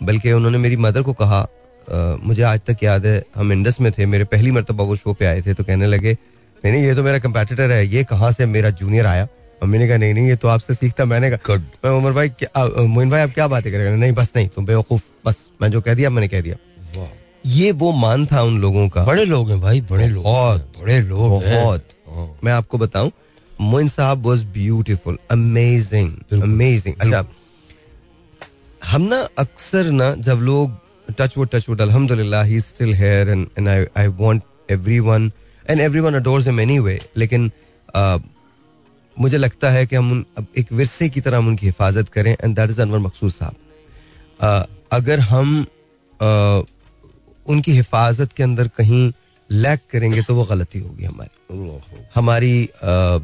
[0.00, 3.90] बल्कि उन्होंने मेरी मदर को कहा अ, मुझे आज तक याद है हम इंडस में
[3.92, 6.94] थे मेरे पहली मरतबा वो शो पे आए थे। तो कहने लगे नहीं नहीं ये
[6.94, 9.26] तो मेरा कंपेटिटर है ये कहाँ से मेरा जूनियर आया?
[9.62, 12.84] मम्मी ने कहा नहीं नहीं ये तो आपसे सीखता मैंने कहा मैं उमर भाई क्या
[12.86, 15.94] मोइन भाई आप क्या बातें करेंगे नहीं बस नहीं तुम बेवकूफ़ बस मैं जो कह
[15.94, 16.56] दिया मैंने कह दिया।
[17.46, 21.00] ये वो मान था उन लोगों का। बड़े लोग हैं भाई बड़े लोग बहुत, बड़े
[21.02, 23.10] लोग बहुत। हाँ। मैं आपको बताऊँ
[23.52, 27.24] मोइन साहब वाज ब्यूटीफुल अमेजिंग अमेजिंग अच्छा
[28.82, 30.76] हम ना अक्सर ना जब लोग
[31.18, 35.30] टच वुड टच वुड अल्हम्दुलिल्लाह he still here and and I I want everyone
[35.70, 37.50] and everyone adores him anyway लेकिन
[39.16, 42.32] मुझे लगता है कि हम उन, अब एक विरसे की तरह हम उनकी हिफाजत करें
[42.32, 45.60] and that is Anwar Maqsood साहब। अगर हम
[46.20, 46.62] अ,
[47.46, 49.12] उनकी हिफाजत के अंदर कहीं
[49.50, 51.80] लैक करेंगे तो वो गलती होगी हमारी।
[52.14, 53.18] हमारी अ,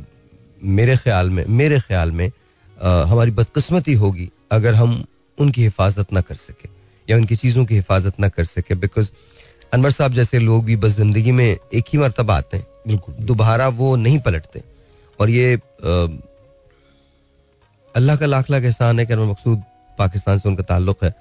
[0.63, 5.05] मेरे ख्याल में मेरे ख्याल में अ, हमारी बदकस्मती होगी अगर हम
[5.39, 6.69] उनकी हिफाजत ना कर सके
[7.09, 9.11] या उनकी चीज़ों की हिफाजत ना कर सके। बिकॉज़
[9.73, 13.69] अनवर साहब जैसे लोग भी बस ज़िंदगी में एक ही मरतबा आते हैं। बिल्कुल दोबारा
[13.71, 14.63] वो नहीं पलटते।
[15.19, 15.55] और ये
[17.95, 19.63] अल्लाह का लाख लाख एहसान है कि अनवर मकसूद
[19.99, 21.13] पाकिस्तान से उनका ताल्लुक है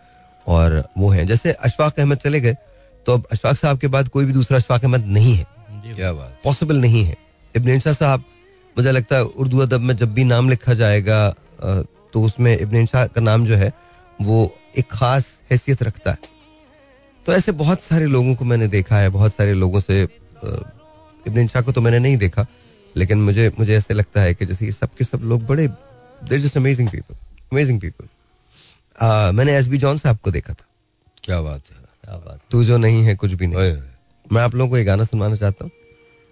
[0.48, 2.56] और वो हैं। जैसे अशफाक अहमद चले गए
[3.06, 5.46] तो अब अशफाक साहब के बाद कोई भी दूसरा अशफाक अहमद नहीं है।
[5.96, 7.16] क्या बात। पॉसिबल नहीं है।
[7.56, 8.24] इब्न साहब
[8.78, 11.30] मुझे लगता है उर्दू अदब में जब भी नाम लिखा जाएगा
[12.14, 13.72] तो उसमें इब्न इंशा का नाम जो है
[14.22, 14.38] वो
[14.78, 16.18] एक खास हैसियत रखता है।
[17.26, 21.62] तो ऐसे बहुत सारे लोगों को मैंने देखा है बहुत सारे लोगों से इब्न इंशा
[21.62, 22.46] को तो मैंने नहीं देखा
[22.96, 26.40] लेकिन मुझे मुझे ऐसे लगता है कि जैसे ये सब के सब लोग बड़े there
[26.40, 27.16] just amazing people
[27.52, 28.08] amazing people
[29.36, 30.66] मैंने एस बी जॉन साहब को देखा था।
[31.24, 31.81] क्या बात है। क्या बात
[32.52, 33.76] तू जो नहीं है कुछ भी नहीं।
[34.26, 35.72] मैं आप लोगों को एक गाना सुनवाना चाहता हूँ।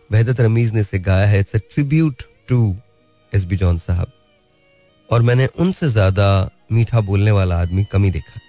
[0.09, 2.75] वहदत रमीज ने इसे गाया है। It's a tribute to
[3.31, 4.11] S B John साहब।
[5.09, 6.27] और मैंने उनसे ज़्यादा
[6.71, 8.39] मीठा बोलने वाला आदमी कम ही देखा।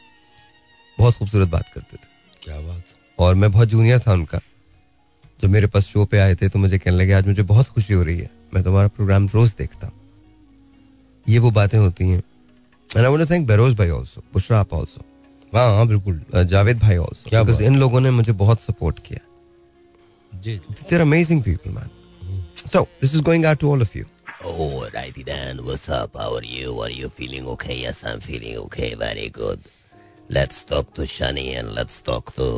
[0.98, 2.08] बहुत खूबसूरत बात करते थे।
[2.42, 2.82] क्या बात
[3.18, 4.40] और मैं बहुत जूनियर था उनका।
[5.40, 7.94] जब मेरे पास शो पे आए थे तो मुझे कहने लगे आज मुझे बहुत खुशी
[7.94, 9.94] हो रही है। मैं तुम्हारा प्रोग्राम रोज देखता हूँ।
[11.26, 12.18] ये वो बातें होती हैं।
[12.90, 15.04] And I want to thank Beroz भाई आल्सो बुशरा आप आल्सो
[15.54, 19.20] हाँ हाँ बिल्कुल जावेद भाई बिकॉज़ इन लोगों ने मुझे बहुत सपोर्ट किया
[20.44, 21.90] जी They're amazing people, man.
[22.72, 24.04] So, this is going out to all of you.
[24.50, 25.64] Oh, righty then.
[25.64, 26.16] What's up?
[26.16, 26.74] How are you?
[26.84, 27.76] Are you feeling okay?
[27.78, 28.94] Yes, I'm feeling okay.
[28.94, 29.66] Very good.
[30.28, 32.48] Let's talk to Shani and let's talk to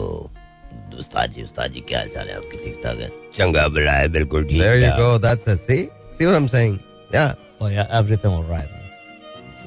[0.99, 4.09] उस्ताद जी उस्ताद जी क्या हाल चाल है आपकी ठीक ठाक है चंगा बड़ा है
[4.13, 5.09] बिल्कुल ठीक There you go.
[5.27, 5.67] That's it.
[5.71, 5.81] See?
[6.19, 6.79] See what I'm saying?
[7.15, 7.35] Yeah.
[7.61, 8.69] Oh yeah, everything all right.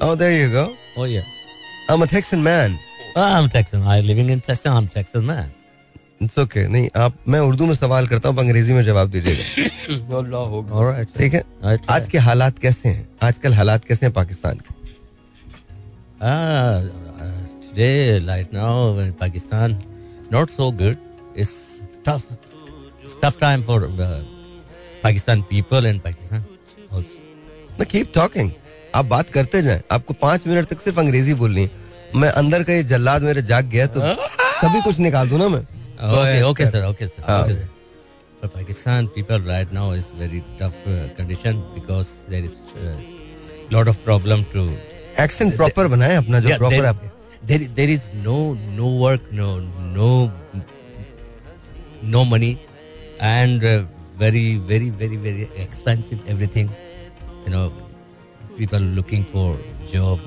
[0.00, 0.64] Oh, there you go.
[0.96, 1.32] Oh yeah.
[1.88, 2.78] I'm a Texan man.
[7.40, 9.68] Urdu में सवाल करता हूँ अंग्रेज़ी में जवाब दीजिएगा।
[11.18, 11.42] ठीक है?
[11.90, 13.08] आज के हालात कैसे हैं?
[13.22, 14.74] आजकल हालात कैसे हैं पाकिस्तान के?
[19.10, 19.82] Pakistan
[20.32, 20.96] not so good
[21.36, 21.80] it's
[23.24, 23.88] tough time for
[25.02, 26.44] Pakistan people and Pakistan
[28.94, 32.72] आप बात करते जाएँ। आपको पाँच मिनट तक सिर्फ़ अंग्रेज़ी बोलनी है। मैं अंदर का
[32.72, 34.00] ये जल्लाद मेरे जाग गया तो
[34.60, 35.64] सभी कुछ निकाल दूँ ना मैं.
[36.86, 37.18] Okay, sir.
[37.26, 37.42] Ah.
[37.44, 37.68] Okay, sir.
[38.40, 42.96] For Pakistan people right now is very tough uh, condition because there is uh,
[43.70, 44.64] lot of problem to
[45.24, 47.00] accent proper बनाए अपना जो Yeah, प्रॉपर there, आप
[47.50, 48.36] there there is no
[48.78, 49.48] no work no
[49.96, 50.10] no
[52.14, 52.52] no money
[53.30, 53.82] and uh,
[54.24, 56.70] very very very very expensive everything
[57.46, 57.66] you know
[58.58, 59.48] people looking for
[59.92, 60.18] job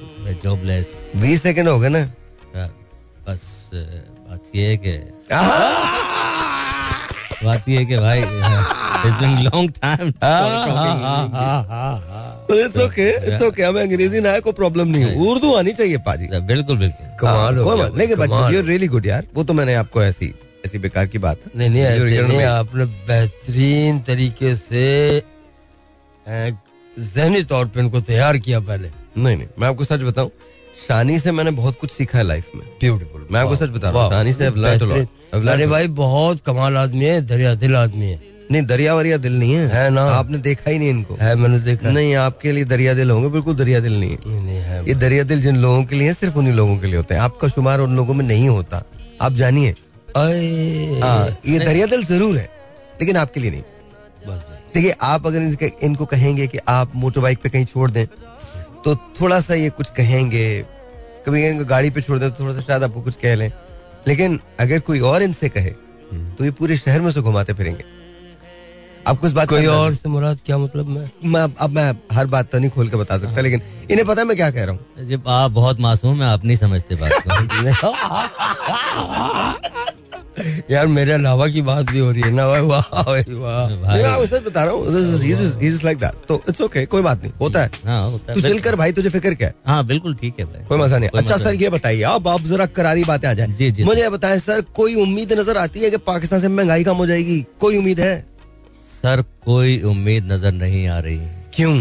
[0.43, 0.87] jobless
[1.21, 2.69] बीस second हो गए ना। uh,
[3.27, 3.41] बस
[3.73, 4.93] बात ये है कि
[7.43, 10.07] बात ये है कि भाई it's been long time
[12.57, 15.97] it's okay it's okay हमें अंग्रेज़ी ना है कोई प्रॉब्लम नहीं है। उर्दू आनी चाहिए
[16.07, 19.73] पाजी। बिल्कुल बिल्कुल। कमाल हो गया लेकिन कमाल। यू रियली गुड यार। वो तो मैंने
[19.75, 20.33] आपको ऐसी
[20.65, 24.87] ऐसी बेकार की बात है नहीं नहीं ऐसे नहीं आपने बेहतरीन तरीके से
[26.97, 28.89] जहनी तौर पे इनको तैयार किया पहले।
[29.19, 30.31] नहीं नहीं मैं आपको सच बताऊँ
[30.79, 34.03] शानी से मैंने बहुत कुछ सीखा है लाइफ में। ब्यूटीफुल मैं आपको सच बता रहा
[34.03, 38.19] हूँ, शानी से learned अरे भाई बहुत कमाल आदमी है दरिया दिल आदमी है।
[38.51, 41.59] नहीं दरिया वरिया दिल नहीं है। है ना। आपने देखा ही नहीं इनको। है मैंने
[41.59, 44.87] देखा नहीं आपके लिए दरिया दिल होंगे बिल्कुल दरिया दिल नहीं है। नहीं, नहीं है
[44.87, 47.47] ये दरिया दिल जिन लोगों के लिए सिर्फ़ उन्हीं लोगों के लिए होते हैं। आपका
[47.47, 48.83] शुमार उन लोगों में नहीं होता।
[49.21, 49.75] आप जानिए।
[50.17, 52.49] हाँ ये दरिया दिल ज़रूर है
[53.01, 53.63] लेकिन आपके लिए नहीं।
[54.73, 58.05] देखिए आप अगर इनको कहेंगे कि आप मोटर बाइक पे कहीं छोड़ दें
[58.85, 60.65] तो थोड़ा सा ये कुछ कहेंगे।
[61.25, 63.51] कभी इनको गाड़ी पे छोड़ दें तो थोड़ा सा शायद आपको कुछ कह लें।
[64.07, 65.71] लेकिन अगर कोई और इनसे कहे
[66.37, 67.83] तो ये पूरे शहर में से घुमाते फिरेंगे।
[69.07, 71.09] आपको इस बात कोई और से मुराद क्या मतलब मैं?
[71.25, 73.61] मैं अब मैं हर बात तो नहीं खोल के बता सकता लेकिन
[73.91, 76.57] इन्हें पता है मैं क्या कह रहा हूँ। जब आप बहुत मासूम है आप नहीं
[76.57, 77.93] समझते बात को।
[80.71, 84.43] यार मेरे अलावा की बात भी हो रही है ना। वाह वाह। वाह भाई। मैं
[84.43, 84.85] बता रहा हूँ
[85.83, 88.75] लाइक दैट तो इट्स ओके कोई बात नहीं होता है। हाँ होता तू चिल कर
[88.75, 89.53] भाई तुझे फ़िक्र क्या है?
[89.67, 92.65] हाँ बिल्कुल ठीक है भाई। कोई मज़ा नहीं अच्छा सर ये बताइए अब आप जरा
[92.67, 95.97] करारी बातें आ जाए। जी, जी, मुझे बताएँ सर कोई उम्मीद नज़र आती है कि
[96.05, 97.45] पाकिस्तान से महँगाई कम हो जाएगी?
[97.59, 98.19] कोई उम्मीद है?
[98.93, 101.19] सर कोई उम्मीद नज़र नहीं आ रही।
[101.53, 101.75] क्यों?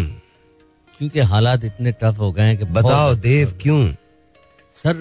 [0.99, 3.87] क्योंकि हालात इतने टफ हो गए हैं कि बताओ देव क्यों?
[4.77, 4.95] सर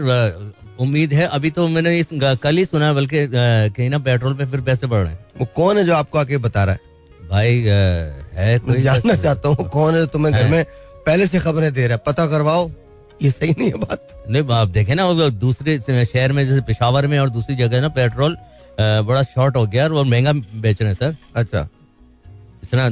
[0.80, 2.10] उम्मीद है अभी तो मैंने इस
[2.44, 5.78] कल ही सुना बल्कि कहीं ना पेट्रोल पे फिर पैसे बढ़ रहे हैं। वो कौन
[5.78, 6.80] है जो आपको आके बता रहा है?
[7.30, 7.62] भाई
[8.34, 10.64] है कोई जानना चाहता हूँ कौन है तुम्हें घर में
[11.06, 12.04] पहले से खबरें दे रहा है?
[12.06, 12.70] पता करवाओ
[13.22, 17.18] ये सही नहीं है बात। नहीं आप देखे ना दूसरे शहर में जैसे पेशावर में
[17.20, 18.38] और दूसरी जगह ना पेट्रोल
[18.80, 21.68] बड़ा शॉर्ट हो गया और महँगा बेच रहे हैं सर। अच्छा।
[22.64, 22.90] इतना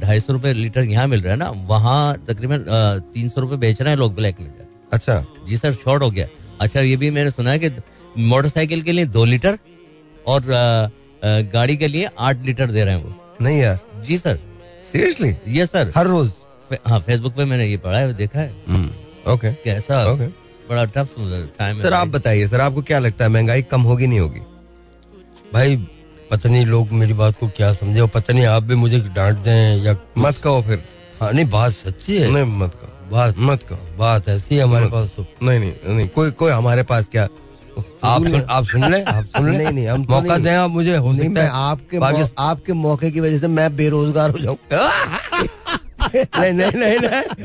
[0.00, 2.64] ढाई सौ रुपए लीटर यहाँ मिल रहा है ना वहाँ तकरीबन
[3.14, 4.52] तीन सौ रुपए बेच रहे हैं लोग ब्लैक में।
[4.92, 6.26] अच्छा। जी सर शॉर्ट हो गया।
[6.60, 7.70] अच्छा ये भी मैंने सुना है कि
[8.18, 9.58] मोटरसाइकिल के लिए दो लीटर
[10.26, 10.54] और अ,
[11.26, 14.38] अ, गाड़ी के लिए आठ लीटर दे रहे हैं वो। नहीं यार। जी सर।
[14.92, 16.30] सीरियसली ये सर हर रोज?
[16.70, 18.50] फे- हाँ फेसबुक पे मैंने ये पढ़ा है देखा है।
[19.28, 20.04] ओके कैसा?
[20.06, 20.26] ओके
[20.70, 21.14] बड़ा टफ
[21.58, 24.40] टाइम सर आप बताइए सर आपको क्या लगता है महँगाई कम होगी नहीं होगी?
[25.54, 25.76] भाई
[26.30, 29.38] पता नहीं लोग मेरी बात को क्या समझे और पता नहीं आप भी मुझे डांट
[29.38, 30.84] दें या मत कहो फिर।
[31.20, 35.12] हाँ नहीं बात सच्ची है। नहीं मत कहो। बात मत कहो बात ऐसी हमारे पास
[35.16, 37.28] तो। नहीं नहीं नहीं कोई कोई हमारे पास क्या?
[38.04, 40.96] आप सुन, आप सुन ले आप सुन ले। नहीं नहीं हम मौका। दें आप मुझे
[40.96, 41.98] हो नहीं सकता मैं है आपके
[42.38, 44.56] आपके मौके की वजह से मैं बेरोजगार हो जाऊँ।
[46.14, 47.44] नहीं नहीं नहीं नहीं।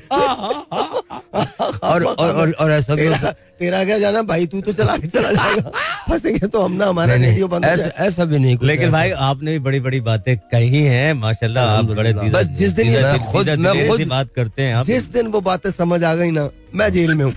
[1.84, 4.22] और और और, और ऐसा भी तेरा तेरा क्या जाना?
[4.22, 5.72] भाई तू तो चला के चला जाएगा।
[6.10, 9.60] फंसेंगे तो हम ना हमारा रेडियो बंद ऐसा ऐसा भी नहीं लेकिन भाई आपने भी
[9.60, 12.94] बड़ी बड़ी बातें कही हैं माशाल्लाह आप बड़े बस जिस दिन
[13.32, 16.50] खुद- मैं खुद- बात करते हैं आप। जिस दिन वो बातें समझ आ गई ना
[16.76, 17.34] मैं जेल में हूँ।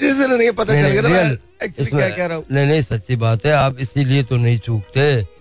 [0.00, 2.44] जिस दिन नहीं पता नहीं, चल नहीं, गया हूँ?
[2.52, 5.39] नहीं नहीं सच्ची बात है आप इसीलिए तो नहीं चूकते।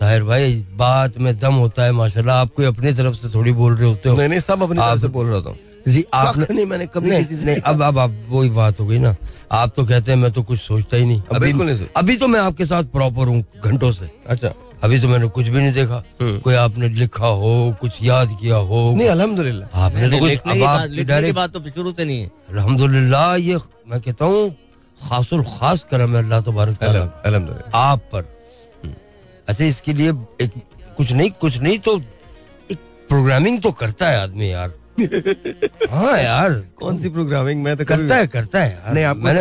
[0.00, 3.76] साहिर भाई बात में दम होता है माशाल्लाह आप कोई अपनी तरफ़ से थोड़ी बोल
[3.76, 5.56] रहे होते हो। नहीं नहीं सब अपनी तरफ़ से बोल रहा था।
[5.88, 8.80] जी, आपने कख नहीं मैंने कभी नहीं, किसी से नहीं अब अब अब वही बात
[8.80, 9.16] हो गई ना।
[9.52, 12.26] आप तो कहते हैं मैं तो कुछ सोचता ही नहीं। अब अभी नहीं अभी तो
[12.26, 14.52] मैं आपके साथ प्रॉपर हूँ घंटों से। अच्छा।
[14.84, 18.56] अभी तो मैंने कुछ भी नहीं देखा। हम्म। कोई आपने लिखा हो कुछ याद किया
[18.56, 23.34] हो। नहीं अल्हम्दुलिल्लाह। आपने तो कुछ अब आप बात- तो शुरू से नहीं है। अल्हम्दुलिल्लाह
[23.34, 23.56] ये
[23.88, 24.50] मैं कहता हूँ
[25.08, 26.82] खासुल खास करम है अल्लाह तबारक
[27.74, 28.35] आप पर।
[29.48, 30.50] अच्छा इसके लिए एक
[30.96, 31.96] कुछ नहीं कुछ नहीं तो
[32.70, 32.78] एक
[33.08, 34.72] प्रोग्रामिंग तो करता है आदमी यार।
[35.90, 39.40] हाँ यार। कौन सी प्रोग्रामिंग मैं तो करता है करता है यार। नहीं आपको मैंने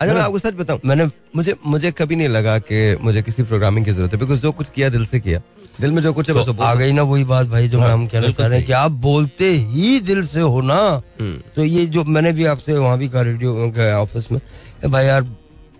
[0.00, 1.04] अच्छा मैं आपको सच बताऊँ। मैंने
[1.36, 4.68] मुझे मुझे कभी नहीं लगा कि मुझे किसी प्रोग्रामिंग की ज़रूरत है बिकॉज़ जो कुछ
[4.70, 5.40] किया दिल से किया।
[5.80, 7.94] दिल में जो कुछ है तो आ गई ना वही बात भाई जो मैं हाँ,
[7.94, 10.78] हम कहना चाह रहे हैं कि आप बोलते ही दिल से हो ना।
[11.20, 14.40] हम्म। तो ये जो मैंने भी आपसे वहाँ भी कहा रेडियो ऑफ़िस में
[14.86, 15.26] भाई यार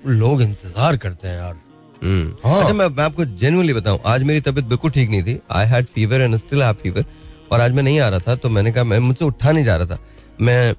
[0.07, 1.57] लोग इंतज़ार करते हैं यार।
[2.03, 5.87] अच्छा मैं मैं आपको जेनुअनली बताऊँ आज मेरी तबीयत बिल्कुल ठीक नहीं थी। I had
[5.95, 7.05] fever and still have fever
[7.53, 9.77] और आज मैं नहीं आ रहा था तो मैंने कहा मैं मुझसे उठा नहीं जा
[9.77, 9.99] रहा था।
[10.41, 10.75] मैं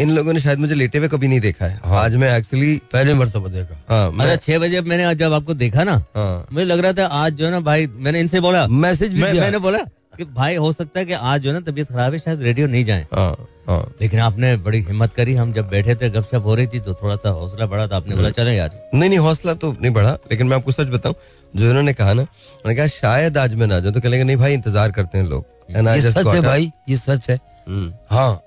[0.00, 2.76] इन लोगों ने शायद मुझे लेटे हुए कभी नहीं देखा है। हाँ। आज मैं एक्चुअली
[2.92, 6.46] पहले मरतबा देखा। हाँ मैं अच्छा छह बजे मैंने आज जब आपको देखा ना हाँ।
[6.52, 9.58] मुझे लग रहा था आज जो है ना भाई मैंने इनसे बोला। मैसेज मैं, मैंने
[9.58, 9.78] बोला
[10.16, 12.84] कि भाई हो सकता है कि आज जो ना तबीयत खराब है शायद रेडियो नहीं
[12.84, 13.36] जाए। हाँ
[13.68, 16.94] हाँ। लेकिन आपने बड़ी हिम्मत करी हम जब बैठे थे गपशप हो रही थी तो
[16.94, 20.12] थोड़ा सा हौसला बढ़ा था आपने बोला चले यार। नहीं नहीं हौसला तो नहीं बढ़ा
[20.30, 21.14] लेकिन मैं आपको सच बताऊँ
[21.56, 24.54] जो इन्होंने कहा ना मैंने कहा शायद आज मैं ना जाऊँ। तो कहेंगे नहीं भाई
[24.54, 27.38] इंतज़ार करते हैं लोग। ये सच है भाई ये सच है।
[27.68, 28.40] हम्म, हाँ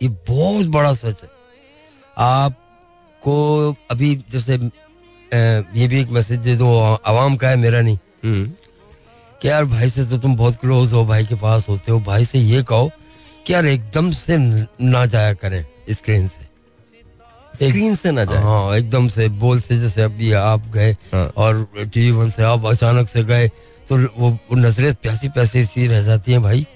[0.00, 1.28] ये बहुत बड़ा सच है।
[2.16, 6.68] आपको अभी जैसे ये भी एक मैसेज दे दो
[7.06, 8.50] आवाम का है मेरा नहीं। हम्म,
[9.42, 12.24] कि यार भाई से तो तुम बहुत क्लोज हो भाई के पास होते हो भाई
[12.24, 12.90] से ये कहो
[13.46, 16.46] कि यार एकदम से ना जाया करें स्क्रीन से
[17.68, 21.66] स्क्रीन से ना जाए हाँ एकदम से बोल से जैसे अभी आप गए हाँ। और
[21.76, 23.48] टीवी वन से आप अचानक से गए
[23.88, 26.66] तो वो, नज़रें प्यासी प्यासी सी रह जाती हैं भाई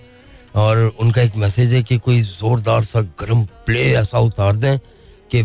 [0.63, 4.79] और उनका एक मैसेज है कि कोई जोरदार सा गर्म प्ले ऐसा उतार दें
[5.31, 5.43] कि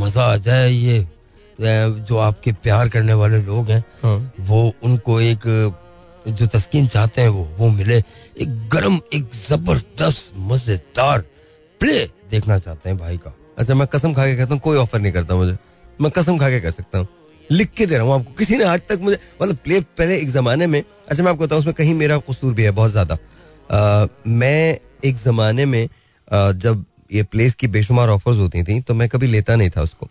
[0.00, 1.06] मज़ा आ जाए ये
[1.60, 5.46] जो आपके प्यार करने वाले लोग हैं हाँ। वो उनको एक
[6.28, 11.20] जो तस्कीन चाहते हैं वो वो मिले। एक गरम एक ज़बरदस्त मज़ेदार
[11.80, 11.98] प्ले
[12.30, 15.12] देखना चाहते हैं भाई का। अच्छा मैं कसम खा के कहता हूँ कोई ऑफ़र नहीं
[15.12, 15.56] करता मुझे।
[16.00, 17.06] मैं कसम खा के कह सकता हूँ।
[17.50, 20.30] लिख के दे रहा हूँ आपको। किसी ने आज तक मुझे मतलब प्ले पहले एक
[20.30, 23.18] जमाने में अच्छा मैं आपको बताऊँ उसमें कहीं मेरा कसूर भी है बहुत ज़्यादा।
[24.26, 29.08] मैं एक जमाने में अ, जब ये प्लेस की बेशुमार ऑफर्स होती थी तो मैं
[29.08, 30.08] कभी लेता नहीं था उसको।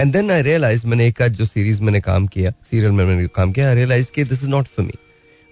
[0.00, 3.26] एंड देन आई रियलाइज़ मैंने एक आज जो सीरीज़ मैंने काम किया सीरियल में मैंने
[3.34, 4.92] काम किया आई रियलाइज़ कि this is not for me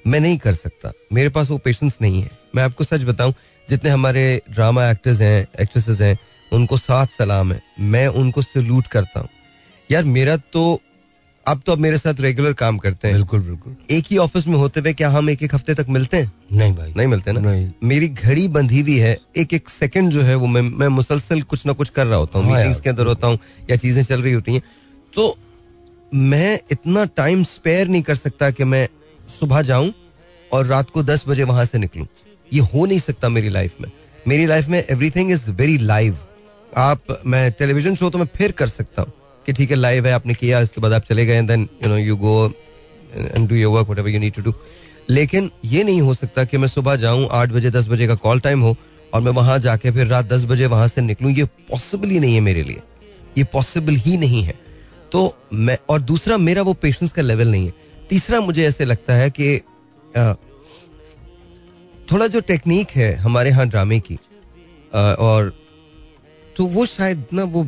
[0.06, 3.34] मैं नहीं कर सकता। मेरे पास वो पेशेंस नहीं है। मैं आपको सच बताऊँ
[3.70, 6.18] जितने हमारे ड्रामा एक्टर्स हैं एक्ट्रेसेस हैं
[6.52, 9.28] उनको साथ सलाम है। मैं उनको सल्यूट करता हूँ।
[9.90, 10.80] यार मेरा तो
[11.46, 14.54] आप तो अब मेरे साथ रेगुलर काम करते हैं। बिल्कुल बिल्कुल। एक ही ऑफ़िस में
[14.54, 16.32] होते हुए क्या हम एक एक हफ़्ते तक मिलते हैं?
[16.52, 17.40] नहीं भाई। नहीं मिलते ना?
[17.40, 21.42] नहीं। मेरी घड़ी बंधी हुई है। एक एक सेकंड जो है वो मैं मैं मुसलसल
[21.42, 23.38] कुछ ना कुछ कर रहा होता हूँ। हाँ मीटिंग्स के अंदर होता हूँ
[23.70, 24.62] या चीज़ें चल रही होती हैं।
[25.12, 25.38] तो
[26.14, 28.88] मैं इतना टाइम स्पेयर नहीं कर सकता कि मैं
[29.28, 29.92] सुबह जाऊँ
[30.50, 32.06] और रात को दस बजे वहाँ से निकलूं।
[32.50, 33.90] ये हो नहीं सकता मेरी लाइफ में।
[34.28, 36.16] मेरी लाइफ में एवरीथिंग इज़ वेरी लाइव
[36.72, 39.12] आप, मैं टेलीविज़न शो तो मैं फिर कर सकता हूँ
[39.46, 41.96] कि ठीक है लाइव है, आपने किया, इसके बाद आप चले गए then you know
[41.96, 42.52] you go
[43.16, 44.54] and do your work you need to do
[45.10, 48.40] लेकिन ये नहीं हो सकता कि मैं सुबह जाऊँ, आठ बजे, दस बजे का कॉल
[48.40, 48.76] टाइम हो
[49.14, 52.34] और मैं वहाँ जाके फिर रात दस बजे वहाँ से निकलूं। ये पॉसिबल ही नहीं
[52.34, 52.80] है मेरे लिए।
[53.38, 54.54] ये पॉसिबल ही नहीं है।
[55.12, 57.72] तो मैं, और दूसरा, मेरा वो पेशेंस का लेवल नहीं है।
[58.10, 59.58] तीसरा मुझे ऐसे लगता है कि
[62.12, 64.18] थोड़ा जो टेक्निक है हमारे यहाँ ड्रामे की
[64.94, 65.52] और
[66.56, 67.66] तो वो शायद ना वो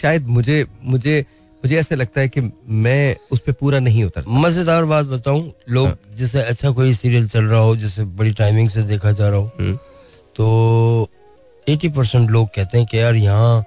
[0.00, 1.24] शायद मुझे मुझे
[1.62, 2.40] मुझे ऐसे लगता है कि
[2.84, 7.28] मैं उस पर पूरा नहीं उतर मज़ेदार बात बताऊँ लोग हाँ। जैसे अच्छा कोई सीरियल
[7.28, 9.76] चल रहा हो जैसे बड़ी टाइमिंग से देखा जा रहा हो हम्म।
[10.36, 11.08] तो
[11.66, 13.62] एटी परसेंट लोग कहते हैं कि यार यहाँ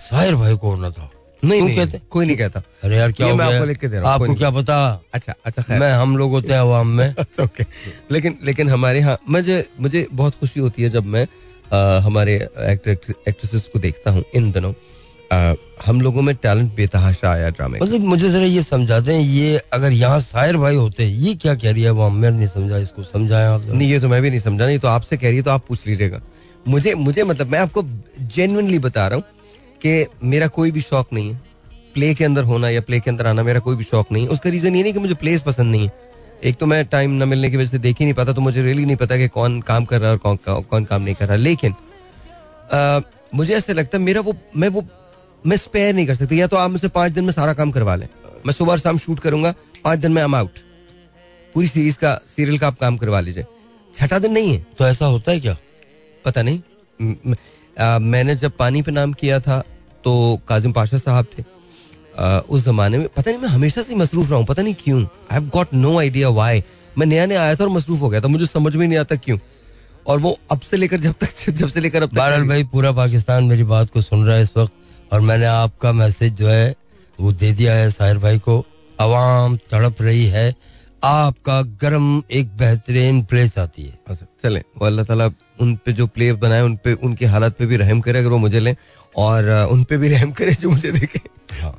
[0.00, 1.10] साहिर भाई को होना था
[1.44, 2.00] नहीं नहीं। कहते?
[2.10, 4.50] कोई नहीं कहता। अरे यार क्या मैं आपको लिख के दे रहा हूँ, आपको क्या
[4.50, 4.76] पता?
[5.14, 7.14] अच्छा अच्छा खैर। मैं हम लोग होते हैं अवाम में।
[7.44, 7.64] ओके
[8.10, 12.34] लेकिन लेकिन हमारे यहाँ मुझे मुझे बहुत खुशी होती है जब मैं अ, हमारे
[12.70, 12.90] एक्टर
[13.28, 14.72] एक्ट्रेसेस को देखता हूँ इन दिनों।
[15.86, 19.92] हम लोगों में टैलेंट बेतहाशा आया ड्रामे मतलब मुझे जरा ये समझाते हैं ये अगर
[19.92, 21.88] यहाँ साहिर भाई होते हैं ये क्या कह रही है?
[21.88, 24.78] अवाम मैं नहीं समझा इसको समझाया आप नहीं ये तो मैं भी नहीं समझा नहीं
[24.78, 26.20] तो आपसे कह रही है तो आप पूछ लीजिएगा।
[26.66, 27.82] मुझे मुझे मतलब मैं आपको
[28.36, 29.24] जेनुअनली बता रहा हूँ
[29.86, 31.40] कि मेरा कोई भी शौक नहीं है।
[31.94, 34.30] प्ले के अंदर होना या प्ले के अंदर आना मेरा कोई भी शौक नहीं है।
[34.30, 35.92] उसका रीजन ये नहीं कि मुझे प्लेस पसंद नहीं है।
[36.44, 38.62] एक तो मैं टाइम न मिलने की वजह से देख ही नहीं पाता तो मुझे
[38.62, 41.14] रियली नहीं पता कि कौन काम कर रहा है और कौन कौन- कौन काम नहीं
[41.14, 41.74] कर रहा। लेकिन
[43.34, 44.84] मुझे ऐसे लगता है मेरा वो मैं वो
[45.46, 47.94] मैं स्पेयर नहीं कर सकती। या तो आप मुझसे पाँच दिन में सारा काम करवा
[47.94, 48.08] लें।
[48.46, 49.54] मैं सुबह और शाम शूट करूँगा
[49.84, 50.50] पाँच दिन में आई आउट
[51.54, 53.44] पूरी सीरीज़ का सीरियल का आप काम करवा लीजिए।
[53.94, 55.56] छठा दिन नहीं है। तो ऐसा होता है क्या?
[56.24, 56.60] पता नहीं।
[57.76, 59.58] आ, मैंने जब पानी पे नाम किया था
[60.04, 61.44] तो काजिम पाशा साहब थे।
[62.18, 65.00] आ, उस जमाने में पता नहीं मैं हमेशा से मसरूफ रहा हूँ पता नहीं क्यों।
[65.02, 66.62] I have got no idea why
[66.98, 69.16] मैं नया नया आया था और मसरूफ हो गया था मुझे समझ में नहीं आता
[69.16, 69.38] क्यों।
[70.06, 73.44] और वो अब से लेकर जब तक जब से लेकर अब बहरहाल भाई पूरा पाकिस्तान
[73.44, 76.74] मेरी बात को सुन रहा है इस वक्त और मैंने आपका मैसेज जो है
[77.20, 78.64] वो दे दिया है साहिर भाई को।
[79.00, 80.54] आवाम तड़प रही है
[81.04, 85.28] आपका गर्म एक बेहतरीन प्लेस आती है। अच्छा, चले। वो अल्लाह ताला
[85.60, 88.38] उन पे जो प्ले बनाए उन पे उनकी हालत पे भी रहम करे अगर वो
[88.38, 88.74] मुझे लें।
[89.14, 91.20] और उन पे भी रहम करे जो मुझे देखे।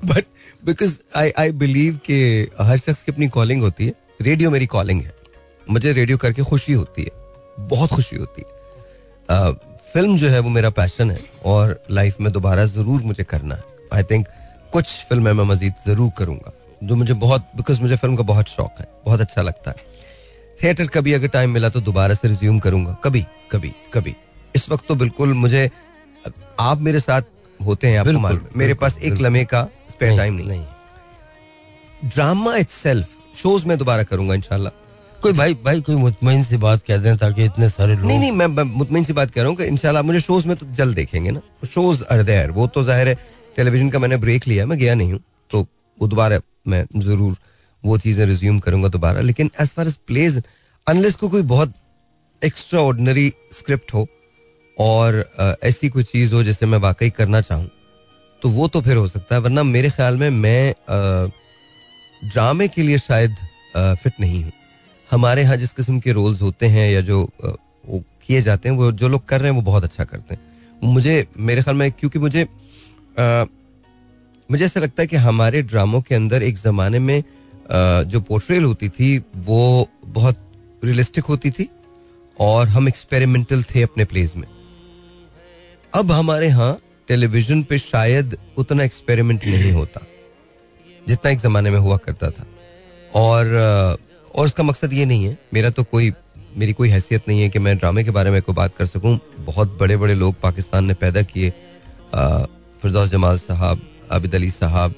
[0.05, 0.25] But
[0.65, 2.19] because I I believe के
[2.61, 5.13] हर शख्स की अपनी कॉलिंग होती है। रेडियो मेरी कॉलिंग है।
[5.67, 7.11] मुझे रेडियो करके खुशी होती है।
[7.69, 9.51] बहुत खुशी होती है।
[9.93, 13.63] फ़िल्म जो है वो मेरा पैशन है। और लाइफ में दोबारा ज़रूर मुझे करना है।
[13.93, 14.27] आई थिंक
[14.73, 16.51] कुछ फ़िल्में मैं मजीद ज़रूर करूँगा।
[16.83, 19.91] जो मुझे बहुत बिकॉज़ मुझे फ़िल्म का बहुत शौक है बहुत अच्छा लगता है।
[20.57, 24.15] थिएटर कभी अगर टाइम मिला तो दोबारा से रिज्यूम करूँगा। कभी कभी कभी।
[24.55, 25.69] इस वक्त तो बिल्कुल मुझे
[26.61, 27.21] आप मेरे साथ
[27.59, 30.63] होते हैं आपको मालूम मेरे पास एक लम्हे का स्पेयर टाइम नहीं नहीं।
[32.05, 32.69] ड्रामा इट
[33.35, 34.81] शोज़ में दोबारा करूँगा इंशाल्लाह।
[35.21, 38.31] कोई भाई भाई कोई मुतमिन सी बात कह दें ताकि इतने सारे लोग नहीं नहीं
[38.31, 40.95] मैं, मैं मुतमिन सी बात कह रहा हूँ कि आप मुझे शोज़ में तो जल्द
[40.95, 43.15] देखेंगे ना। शोज़ आर देयर वो तो ज़ाहिर है
[43.55, 45.19] टेलीविज़न का मैंने ब्रेक लिया मैं गया नहीं हूँ
[45.51, 45.65] तो
[45.97, 47.35] वो दोबारा मैं ज़रूर
[47.83, 50.41] वो चीज़ें रिज्यूम करूँगा दोबारा। लेकिन as far as plays
[50.87, 51.73] unless को कोई बहुत
[52.41, 54.07] एक्स्ट्रा ऑर्डनरी स्क्रिप्ट हो
[54.77, 57.69] और ऐसी कोई चीज़ हो जिसे मैं वाकई करना चाहूँ
[58.41, 60.73] तो वो तो फिर हो सकता है, वरना मेरे ख्याल में मैं
[62.21, 63.35] ड्रामे के लिए शायद
[63.75, 64.51] फिट नहीं हूँ।
[65.09, 68.91] हमारे यहाँ जिस किस्म के रोल्स होते हैं या जो वो किए जाते हैं, वो
[68.93, 70.41] जो लोग कर रहे हैं, वो बहुत अच्छा करते हैं।
[70.83, 72.43] मुझे, मेरे ख्याल में क्योंकि मुझे
[74.53, 77.23] मुझे ऐसा लगता है कि हमारे ड्रामों के अंदर एक जमाने में
[78.05, 80.37] जो पोर्ट्रेल होती थी, वो बहुत
[80.83, 81.67] रियलिस्टिक होती थी
[82.37, 84.47] और हम एक्सपेरिमेंटल थे अपने प्लेज में।
[85.93, 86.77] अब हमारे यहाँ
[87.09, 90.01] टेलीविज़न पे शायद उतना एक्सपेरिमेंट नहीं होता,
[91.07, 92.45] जितना एक जमाने में हुआ करता था।
[93.15, 93.55] और
[94.35, 96.11] और उसका मकसद ये नहीं है, मेरा तो कोई,
[96.57, 99.17] मेरी कोई हैसियत नहीं है कि मैं ड्रामे के बारे में कोई बात कर सकूँ।
[99.39, 101.49] बहुत बड़े बड़े लोग पाकिस्तान ने पैदा किए
[102.83, 103.81] फिरदौस जमाल साहब
[104.13, 104.95] आबिद अली साहब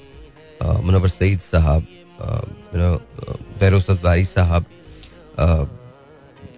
[0.84, 1.86] मुनवर सईद साहब
[3.60, 4.64] बैरोस वारी साहब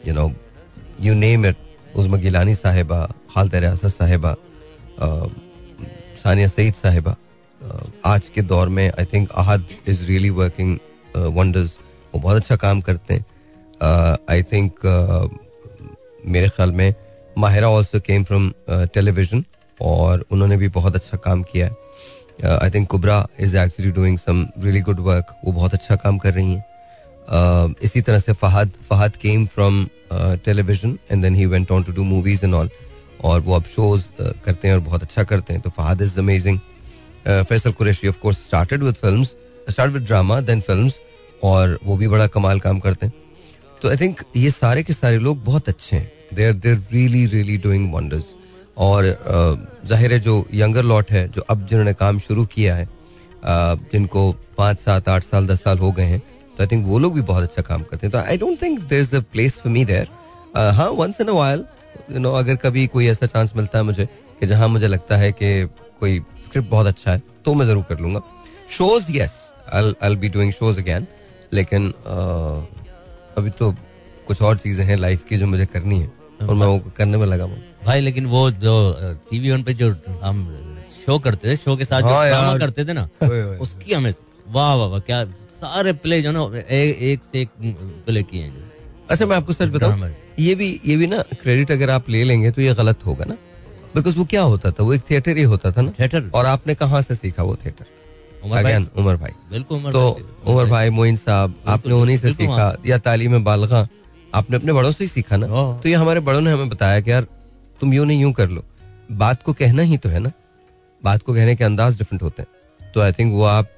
[0.06, 0.30] you know
[1.02, 1.56] you name it
[1.96, 3.00] Uzma Gilani साहिबा
[3.34, 4.34] खालद रियासत साहिबा
[6.22, 7.16] सानिया सईद साहिबा
[8.06, 10.78] आज के दौर में I think Ahad is really working
[11.36, 11.78] wonders
[12.14, 13.24] वो बहुत अच्छा काम करते हैं।
[14.30, 14.72] आई थिंक
[16.34, 16.94] मेरे ख्याल में
[17.38, 18.52] Mahira also came from
[18.94, 19.44] television
[19.80, 21.76] और उन्होंने भी बहुत अच्छा काम किया है।
[22.44, 26.34] I think Kubra is actually doing some really good work वो बहुत अच्छा काम कर
[26.34, 26.64] रही हैं।
[27.28, 29.84] Uh, इसी तरह से Fahad Fahad came from
[30.44, 32.70] television and then he went on to do movies and all
[33.24, 34.04] और वो अब शोज़
[34.44, 36.58] करते हैं और बहुत अच्छा करते हैं। तो Fahad is amazing
[37.26, 39.34] Faisal Qureshi of course started with films
[39.70, 40.90] start with drama then film
[41.42, 43.14] और वो भी बड़ा कमाल काम करते हैं।
[43.82, 47.26] तो आई थिंक ये सारे के सारे लोग बहुत अच्छे हैं। They are there really
[47.26, 48.34] really doing wonders
[48.78, 49.04] और
[49.86, 52.88] ज़ाहिर है जो यंगर लॉट है, जो अब जिन्होंने काम शुरू किया है
[53.44, 57.14] जिनको पाँच सात, आठ साल, दस साल हो गए हैं तो आई थिंक वो लोग
[57.14, 59.72] भी बहुत अच्छा काम करते हैं। तो I don't think there is a place for
[59.72, 60.08] me there
[60.74, 61.64] हाँ once in a while
[62.12, 64.04] you know अगर कभी कोई ऐसा चांस मिलता है मुझे,
[64.40, 65.64] कि जहाँ मुझे लगता है कि
[66.00, 68.20] कोई स्क्रिप्ट बहुत अच्छा है तो मैं ज़रूर कर लूँगा।
[68.70, 69.32] Shows yes
[69.74, 71.06] I be doing shows again
[71.52, 71.88] लेकिन
[73.38, 73.74] अभी तो
[74.26, 76.10] कुछ और चीज़ें हैं लाइफ की जो मुझे करनी है,
[76.42, 78.74] और मैं वो करने में लगा हूँ। भाई लेकिन वो जो
[79.30, 79.90] टीवी वन पे जो
[80.22, 80.46] हम
[80.94, 83.08] शो करते थे शो के साथ जो हाँ ड्रामा करते थे ना।
[83.66, 84.12] उसकी हमें
[84.56, 85.24] वाह वाह वाह क्या
[85.60, 86.42] सारे प्ले जो ना
[86.78, 87.48] एक से एक
[88.06, 88.70] प्ले किए हैं
[89.10, 92.50] अच्छा मैं आपको सच बताऊँ ये भी ये भी ना क्रेडिट अगर आप ले लेंगे
[92.50, 93.36] तो ये गलत होगा ना
[93.94, 96.74] बिकॉज़ वो क्या होता था वो एक थिएटर ही होता था ना। थिएटर और आपने
[96.82, 97.86] कहाँ से सीखा वो थिएटर
[98.44, 100.02] उमर भाई। अगेन उमर भाई। बिल्कुल उमर तो
[100.46, 103.86] उमर भाई मोइन साहब आपने उन्हीं से सीखा या तालीम बालगा
[104.34, 107.00] आपने अपने बड़ों से ही सीखा ना। हाँ। तो ये हमारे बड़ों ने हमें बताया
[107.00, 107.26] कि यार
[107.80, 108.64] तुम यूँ नहीं यूँ कर लो।
[109.12, 110.32] बात को कहना ही तो है ना।
[111.02, 113.76] बात को कहने के अंदाज डिफरेंट होते हैं। तो आई थिंक वो आप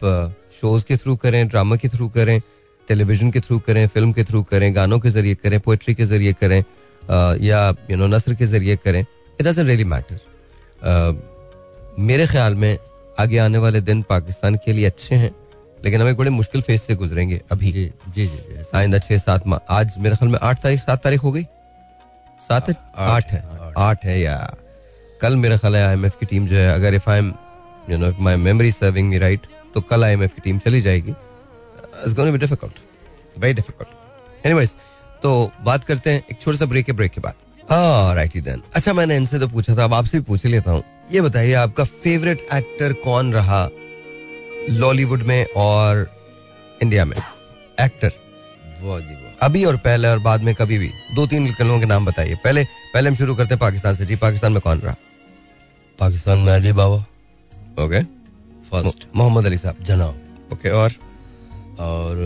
[0.61, 2.41] शोज़ के थ्रू करें ड्रामा के थ्रू करें
[2.89, 6.33] टेलीविज़न के थ्रू करें फ़िल्म के थ्रू करें गानों के ज़रिए करें पोएट्री के ज़रिए
[6.41, 6.63] करें
[7.43, 10.19] या यू नो नसर के ज़रिए करें इट डजंट रियली मैटर
[12.01, 12.77] मेरे ख्याल में
[13.21, 15.31] आगे आने वाले दिन पाकिस्तान के लिए अच्छे हैं
[15.85, 19.75] लेकिन हमें बड़े मुश्किल फ़ेज़ से गुजरेंगे अभी। जी जी जी। आइंदा छह सात माह
[19.75, 21.43] आज मेरे ख्याल में आठ तारीख सात तारीख हो गई?
[22.43, 23.41] सात आठ है।
[23.79, 24.37] आठ है या?
[25.21, 27.33] कल मेरा ख्याल है आईएमएफ की टीम जो है अगर if I am
[27.91, 32.15] you know my memory serving me right तो कल आईएमएफ की टीम चली जाएगी। It's
[32.15, 32.79] gonna be difficult
[33.39, 34.71] very difficult anyways
[35.23, 37.35] तो बात करते हैं एक छोटा सा ब्रेक है ब्रेक के बाद।
[37.71, 40.71] हाँ राइट ही देन अच्छा मैंने इनसे तो पूछा था अब आपसे भी पूछ लेता
[40.71, 43.69] हूँ। ये बताइए आपका फेवरेट एक्टर कौन रहा
[44.71, 46.07] लॉलीवुड में और
[46.83, 47.17] इंडिया में?
[47.81, 48.13] एक्टर
[48.83, 51.87] वाह जी वाह अभी और पहले और बाद में कभी भी। दो तीन लोगों के
[51.87, 54.95] नाम बताइए। पहले पहले हम शुरू करते हैं पाकिस्तान से। जी पाकिस्तान में कौन रहा?
[55.99, 56.97] पाकिस्तान में अली बाबा।
[57.85, 58.03] ओके।
[58.71, 60.21] फ़र्स्ट। मोहम्मद अली साहब। जनाब।
[60.53, 60.93] ओके और?
[61.81, 62.17] और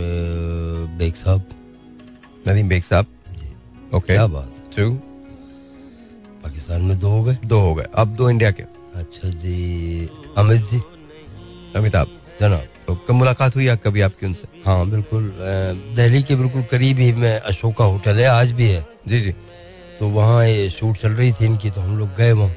[0.98, 1.44] बेग साहब।
[2.48, 3.06] नदीम बेग साहब।
[3.94, 4.90] ओके। क्या बात टू
[6.44, 8.62] पाकिस्तान में दो हो गए। दो हो गए। अब दो इंडिया के।
[8.94, 10.08] अच्छा जी
[10.38, 10.82] अमित जी।
[11.76, 12.08] अमिताभ।
[12.40, 14.53] जनाब। तो कब मुलाकात हुई कभी आपकी उनसे?
[14.64, 15.32] हाँ बिल्कुल।
[15.96, 19.32] दिल्ली के बिल्कुल करीब ही में अशोका होटल है आज भी है। जी जी।
[19.98, 22.54] तो वहाँ ये शूट चल रही थी इनकी तो हम लोग गए वहाँ।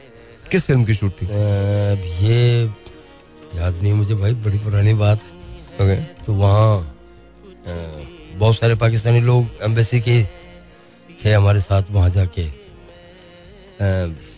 [0.51, 1.25] किस फ़िल्म की शूट थी?
[1.25, 2.63] अब ये
[3.55, 5.19] याद नहीं मुझे भाई बड़ी पुरानी बात
[5.81, 5.95] ओके।
[6.25, 6.95] तो वहाँ
[8.37, 10.23] बहुत सारे पाकिस्तानी लोग एम्बेसी के
[11.25, 12.47] थे हमारे साथ वहाँ जाके।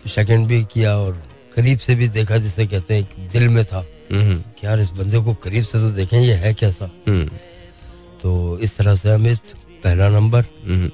[0.10, 1.22] सेकंड भी किया और
[1.56, 5.20] करीब से भी देखा जिसे कहते हैं दिल में था। हम्म। कि यार इस बंदे
[5.24, 6.90] को करीब से तो देखें ये है कैसा?
[7.08, 7.30] हम्म।
[8.22, 9.54] तो इस तरह से अमित
[9.84, 10.86] पहला नंबर हम्म,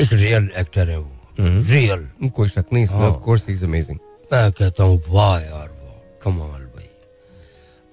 [0.00, 3.98] एक रियल एक्टर है वो। हम्म। रियल कोई शक नहीं इसमें। ऑफ़ कोर्स इज़ अमेजिंग
[4.32, 6.88] मैं कहता हूँ वाह यार वाह कमाल भाई।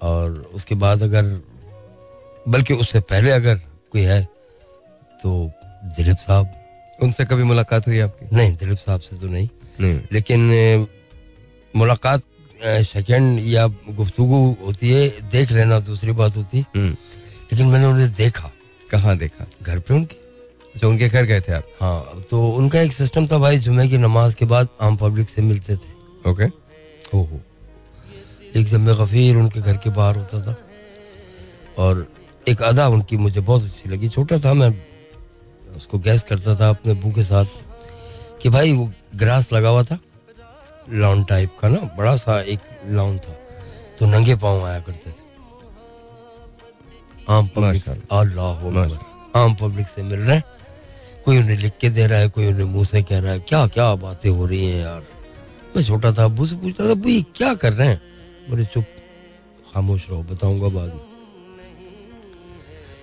[0.02, 1.24] और उसके बाद अगर
[2.48, 3.56] बल्कि उससे पहले अगर
[3.92, 4.22] कोई है
[5.22, 5.50] तो
[5.96, 6.52] दिलीप साहब।
[7.02, 8.36] उनसे कभी मुलाकात हुई आपकी?
[8.36, 9.48] नहीं दिलीप साहब से तो नहीं।
[9.80, 10.40] नहीं। लेकिन
[11.76, 12.22] मुलाकात
[12.64, 16.96] सेकंड या गुफ्तगु होती है देख लेना दूसरी बात होती। है हम्म,
[17.52, 18.50] लेकिन मैंने उन्हें देखा।
[18.90, 19.46] कहाँ देखा?
[19.62, 20.16] घर पे उनके?
[20.74, 21.64] अच्छा उनके घर गए थे आप?
[21.80, 25.42] हाँ तो उनका एक सिस्टम था भाई जुमे की नमाज़ के बाद आम पब्लिक से
[25.42, 26.44] मिलते थे। ओके।
[27.14, 27.40] हो हो।
[28.56, 30.56] एक जमे गफीर उनके घर के बाहर होता था।
[31.78, 32.06] और
[32.48, 34.70] एक अदा उनकी मुझे बहुत अच्छी लगी। छोटा था मैं
[35.76, 37.44] उसको गैस करता था अपने बू के साथ
[38.42, 39.98] कि भाई वो ग्रास लगा हुआ था।
[40.90, 43.36] लॉन टाइप का ना बड़ा सा एक लॉन था।
[43.98, 45.19] तो नंगे पाँव आया करते थे।
[47.30, 50.44] आम पब्लिक अल्लाह आम पब्लिक से मिल रहे हैं।
[51.24, 53.66] कोई उन्हें लिख के दे रहा है कोई उन्हें मुँह से कह रहा है। क्या
[53.66, 55.02] क्या बातें हो रही हैं यार?
[55.76, 58.02] मैं छोटा था अबू से पूछता था अबू ये क्या कर रहे हैं?
[58.50, 58.84] बोले चुप
[59.74, 61.00] खामोश रहो बताऊँगा बाद में।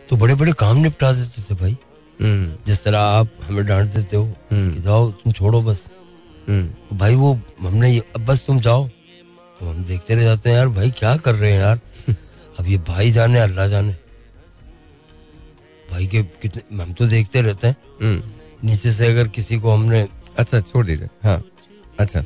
[0.09, 1.78] तो बड़े बड़े काम निपटा देते थे भाई।
[2.21, 5.88] हम्म, जिस तरह आप हमें डांट देते हो हम्म। कि जाओ तुम छोड़ो बस।
[6.47, 8.88] हम्म, तो भाई वो हमने ये अब बस तुम जाओ।
[9.59, 11.80] तो हम देखते रह जाते हैं यार भाई क्या कर रहे हैं यार?
[12.59, 14.07] अब ये भाई जाने अल्लाह जाने।
[15.91, 20.07] भाई के कितने हम तो देखते रहते हैं। हम्म। नीचे से अगर किसी को हमने
[20.38, 21.43] अच्छा छोड़ दीजिए। हाँ
[21.99, 22.21] अच्छा।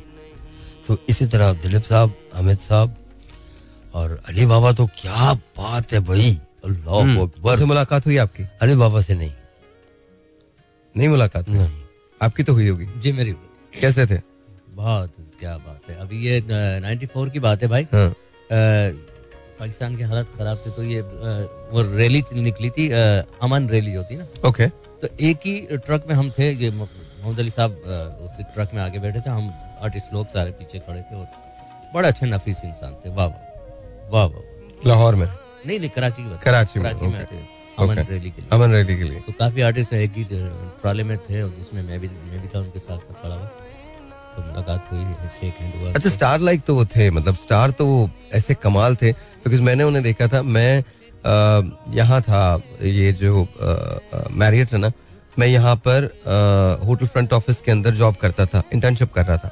[0.86, 2.96] तो इसी तरह दिलीप साहब हामिद साहब
[3.94, 8.42] और अली बाबा तो क्या बात है भाई। अल्लाह हम्म, अकबर। उनसे मुलाकात हुई आपकी?
[8.62, 9.32] अली बाबा से नहीं।
[10.96, 11.48] नहीं मुलाकात?
[11.48, 11.58] हुई?
[11.58, 11.82] नहीं।
[12.22, 13.32] आपकी तो हुई होगी। जी मेरी
[13.80, 14.20] कैसे थे?
[14.70, 18.14] बहुत क्या बात है। अभी ये नाइन्टी फोर की बात है भाई। हाँ। अ,
[19.62, 21.00] पाकिस्तान की हालत खराब थी तो ये
[21.72, 22.88] वो रैली निकली थी
[23.46, 24.66] अमन रैली थी ना। ओके।
[25.00, 25.54] तो एक ही
[25.86, 27.70] ट्रक में हम थे ये मोहम्मद अली साहब
[28.26, 29.52] उस ट्रक में आगे बैठे थे हम
[29.82, 31.26] आर्टिस्ट लोग सारे पीछे खड़े थे और
[31.94, 35.26] बड़े अच्छे नफीस इंसान थे वाह वाह वाह वाह। लाहौर में?
[35.66, 37.40] नहीं नहीं कराची की कराची में, कराची में थे
[37.78, 41.16] अमन रैली के लिए। अमन रेड्डी के लिए। तो काफ़ी आर्टिस्ट एक ही ट्राले में
[41.20, 43.50] थे और जिसमें मैं भी मैं भी था उनके साथ साथ खड़ा हुआ।
[44.32, 49.62] तो अच्छा स्टार लाइक तो वो थे मतलब स्टार तो वो ऐसे कमाल थे बिकॉज़
[49.62, 50.84] मैंने उन्हें देखा था, मैं
[51.96, 53.46] यहाँ था, ये जो
[54.32, 54.90] मैरियट है ना,
[55.38, 56.04] मैं यहाँ पर
[56.86, 59.50] होटल फ्रंट ऑफ़िस के अंदर जॉब करता था इंटर्नशिप कर रहा था।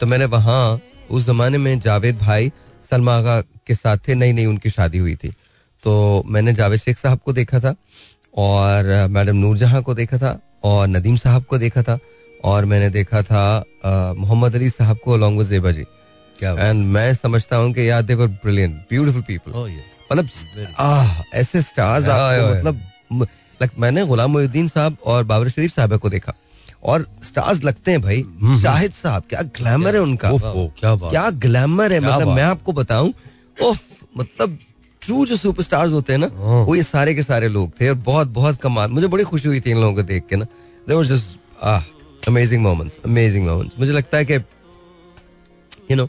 [0.00, 2.50] तो मैंने वहाँ, उस जमाने में जावेद भाई
[2.90, 5.32] सलमा आगा के साथ थे नई नई उनकी शादी हुई थी।
[5.84, 7.74] तो मैंने जावेद शेख साहब को देखा था,
[8.36, 11.98] और मैडम नूरजहां को देखा था, और नदीम साहब को देखा था
[12.46, 13.44] और मैंने देखा था
[14.18, 15.84] मोहम्मद अली साहब को अलॉन्ग विद जेबा जी।
[16.36, 19.52] एंड मैं समझता हूँ कि यार they were brilliant beautiful people
[20.12, 23.26] मतलब आह ऐसे स्टार्स आपको मतलब
[23.60, 26.32] like मैंने गुलाम मोहिउद्दीन साहब और बाबर शरीफ साहब को देखा।
[26.84, 28.22] और स्टार्स लगते हैं भाई।
[28.62, 33.12] शाहिद साहब क्या ग्लैमर है उनका। क्या बात। क्या ग्लैमर है। मतलब मैं आपको बताऊँ
[33.62, 33.76] ओह
[34.18, 34.58] मतलब
[35.02, 37.94] ट्रू जो सुपरस्टार्स होते हैं ना हाँ। वो ये सारे के सारे लोग थे और
[38.06, 40.44] बहुत बहुत कमाल मुझे बड़ी खुशी हुई थी इन लोगों को देख के ना।
[40.88, 41.82] They was just ah
[42.28, 44.34] amazing moments amazing moments मुझे लगता है कि
[45.90, 46.08] यू नो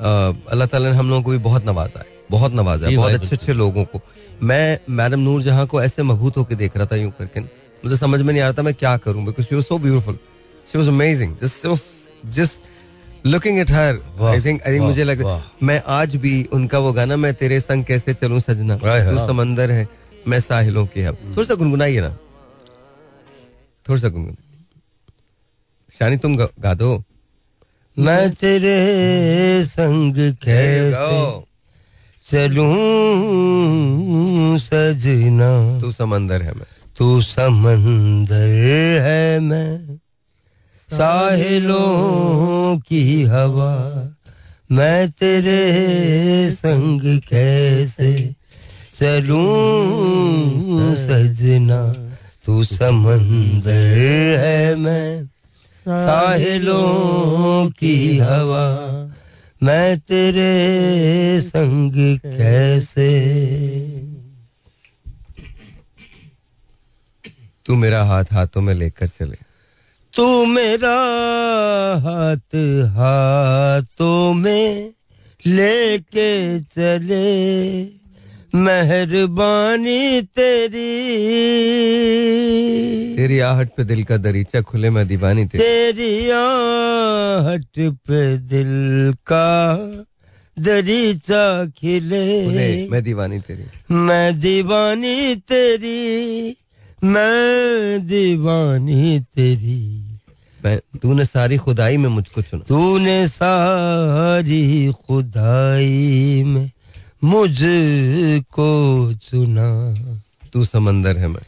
[0.00, 3.36] अल्लाह ताला ने हम लोगों को भी बहुत नवाजा है बहुत नवाजा है बहुत अच्छे
[3.36, 4.00] अच्छे लोगों को।
[4.42, 8.20] मैं मैडम नूर जहाँ को ऐसे मबहूत होकर देख रहा था यूँ करके मुझे समझ
[8.20, 10.18] में नहीं आ रहा था मैं क्या करूँ because she was so beautiful
[10.72, 11.66] she was amazing just
[12.36, 13.98] just looking at her
[14.28, 15.24] I think I think मुझे लग।
[15.62, 19.86] मैं आज भी उनका वो गाना मैं तेरे संग कैसे चलूँ सजना। तू समंदर है
[20.28, 22.10] मैं साहिलों की हब थोड़ा सा गुनगुनाइए ना
[23.88, 24.36] थोड़ा सा गुनगुन।
[25.98, 27.04] शानी तुम गा, दो।
[27.98, 28.76] मैं तेरे
[29.64, 31.42] संग कैसे
[32.30, 32.78] चलूँ
[34.58, 35.80] सजना?
[35.80, 38.48] तू समंदर है मैं। तू समंदर
[39.02, 39.96] है मैं।
[40.92, 44.08] साहिलों की हवा
[44.72, 45.60] मैं तेरे
[46.50, 48.34] संग कैसे
[49.00, 52.10] चलूँ सजना?
[52.44, 53.98] तू समंदर
[54.40, 55.31] है मैं।
[55.88, 59.06] साहिलों की हवा,
[59.62, 63.10] मैं तेरे संग कैसे?
[67.66, 69.36] तू मेरा हाथ हाथों में लेकर चले।
[70.14, 70.98] तू मेरा
[72.04, 72.56] हाथ
[72.86, 74.92] हाथों में
[75.46, 77.84] लेके चले।
[78.54, 80.88] मेहरबानी तेरी।
[83.16, 89.48] तेरी आहट पे दिल का दरीचा खुले मैं दीवानी तेरी। तेरी आहट पे दिल का
[90.58, 96.56] दरीचा खिले। मैं दीवानी तेरी। मैं दीवानी तेरी
[97.04, 100.02] मैं दीवानी तेरी।
[101.02, 106.70] तूने सारी खुदाई में मुझको चुना। तूने सारी खुदाई में
[107.24, 109.94] मुझको चुना
[110.52, 111.42] तू समंदर है मैं।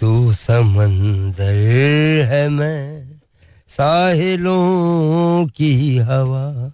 [0.00, 1.54] तू समंदर
[2.24, 3.10] है मैं।
[3.70, 6.72] साहिलों की हवा।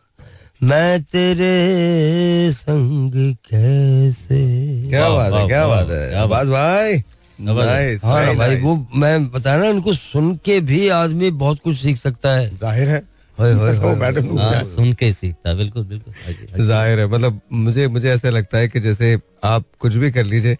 [0.62, 4.88] मैं तेरे संग कैसे?
[4.88, 7.02] क्या बात है क्या बात है। आवाज़ भाई।
[7.40, 11.98] Nice, हाँ भाई वो मैं बताया रहा उनको सुन के भी आदमी बहुत कुछ सीख
[11.98, 13.17] सकता है। ज़ाहिर है।
[14.68, 19.18] सुन के सीखता बिल्कुल बिल्कुल। ज़ाहिर है मतलब मुझे मुझे ऐसा लगता है कि जैसे
[19.44, 20.56] आप कुछ भी कर लीजिए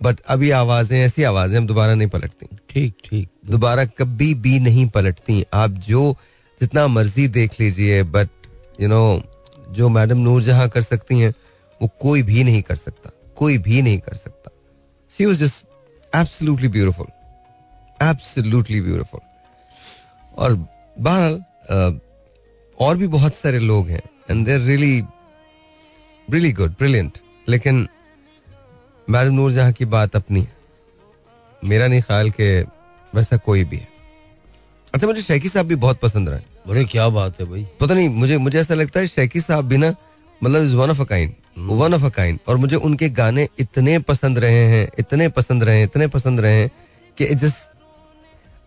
[0.00, 4.86] बट अभी आवाज़ें ऐसी आवाज़ें हम दोबारा नहीं पलटती। ठीक ठीक। दोबारा कभी भी नहीं
[4.88, 6.02] पलटती। आप जो
[6.60, 8.28] जितना मर्ज़ी देख लीजिए बट
[8.80, 9.22] यू नो
[9.70, 11.32] जो मैडम नूर जहाँ कर सकती हैं
[11.80, 14.50] वो कोई भी नहीं कर सकता। कोई भी नहीं कर सकता।
[15.12, 15.64] She was just
[16.12, 17.06] absolutely beautiful
[18.00, 19.20] absolutely beautiful
[20.38, 20.54] और
[20.96, 21.98] बहरहाल
[22.80, 25.00] और भी बहुत सारे लोग हैं and there really
[26.28, 27.18] really good brilliant
[27.48, 27.86] लेकिन
[29.08, 30.58] मैडम नूर जहाँ की बात अपनी है।
[31.62, 32.44] मेरा नहीं ख्याल कि
[33.12, 33.88] वैसा कोई भी है।
[34.94, 38.08] अच्छा मुझे शेखी साहब भी बहुत पसंद रहे। बड़े क्या बात है भाई। पता नहीं
[38.08, 39.94] मुझे मुझे ऐसा लगता है शेखी साहब भी ना
[40.42, 43.98] मतलब is one of a kind one of a kind और मुझे उनके गाने इतने
[44.08, 46.70] पसंद रहे हैं इतने पसंद रहे हैं इतने पसंद रहे हैं
[47.18, 47.54] कि जिस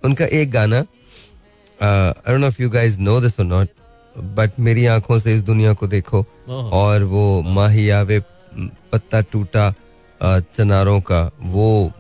[0.04, 3.70] उनका एक गाना I don't know if you guys know this और नॉट
[4.16, 8.20] बट मेरी आँखों से इस दुनिया को देखो। और वो माही आवे
[8.92, 9.74] पत्ता टूटा
[10.22, 11.92] चनारों का वो,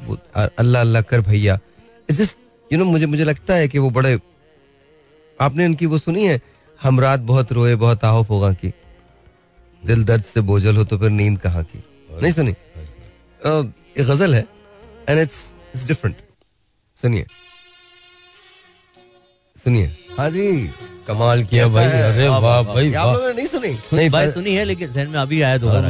[0.00, 1.58] वो अल्लाह अल्लाह कर भैया।
[2.08, 2.38] जस्ट
[2.70, 4.18] यू नो मुझे मुझे लगता है कि वो बड़े
[5.40, 6.40] आपने उनकी वो सुनी है
[6.78, 8.72] हम रात बहुत रोए बहुत आहो होगा की
[9.82, 11.82] दिल दर्द से बोझल हो तो फिर नींद कहाँ की?
[12.12, 12.50] नहीं सुनी?
[12.50, 14.44] एक गज़ल है
[15.08, 15.38] एंड इट्स
[15.74, 16.16] इट्स डिफरेंट
[16.98, 17.26] सुनिए।
[19.56, 19.86] सुनिए।
[20.18, 20.70] हाँ जी।
[21.08, 23.78] कमाल किया भाई। अरे वाह, भाई आप लोगों ने नहीं सुनी?
[23.92, 25.88] नहीं भाई सुनी है लेकिन जहन में अभी आया दोबारा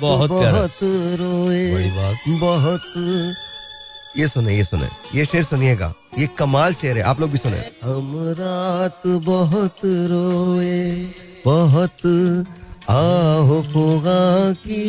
[0.00, 0.78] बहुत बहुत,
[1.20, 1.90] रोए
[2.40, 2.80] बहुत
[4.16, 7.56] ये सुने ये सुने। ये शेर सुनिएगा। ये कमाल शेर है। आप लोग भी सुने।
[7.84, 10.92] हम रात बहुत रोए
[11.44, 12.06] बहुत
[12.90, 14.84] आहो फुगा की।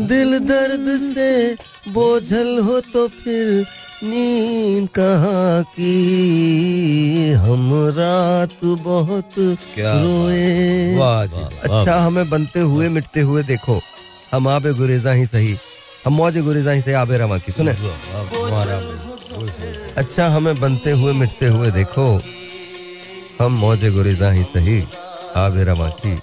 [0.00, 1.54] दिल दर्द से
[1.92, 3.66] बोझल हो तो फिर
[4.02, 7.32] नींद कहाँ की?
[7.32, 9.30] हम रात बहुत
[9.74, 13.80] क्या रोए। जी वाह। अच्छा हमें बनते हुए मिटते हुए देखो।
[14.32, 15.58] हम आबे गुरेजा ही सही।
[16.06, 17.70] हम मौज गुरेजा ही सही आबे रवा की सुने?
[19.92, 22.22] अच्छा हमें बनते हुए मिटते हुए देखो।
[23.40, 24.84] हम मौज गुरेजा ही सही
[25.36, 26.20] आबे रवा की।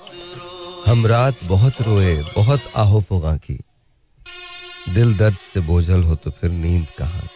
[0.92, 3.60] हम रात बहुत रोए बहुत आहो फुगा की।
[4.90, 7.30] दिल दर्द से बोझल हो तो फिर नींद कहाँ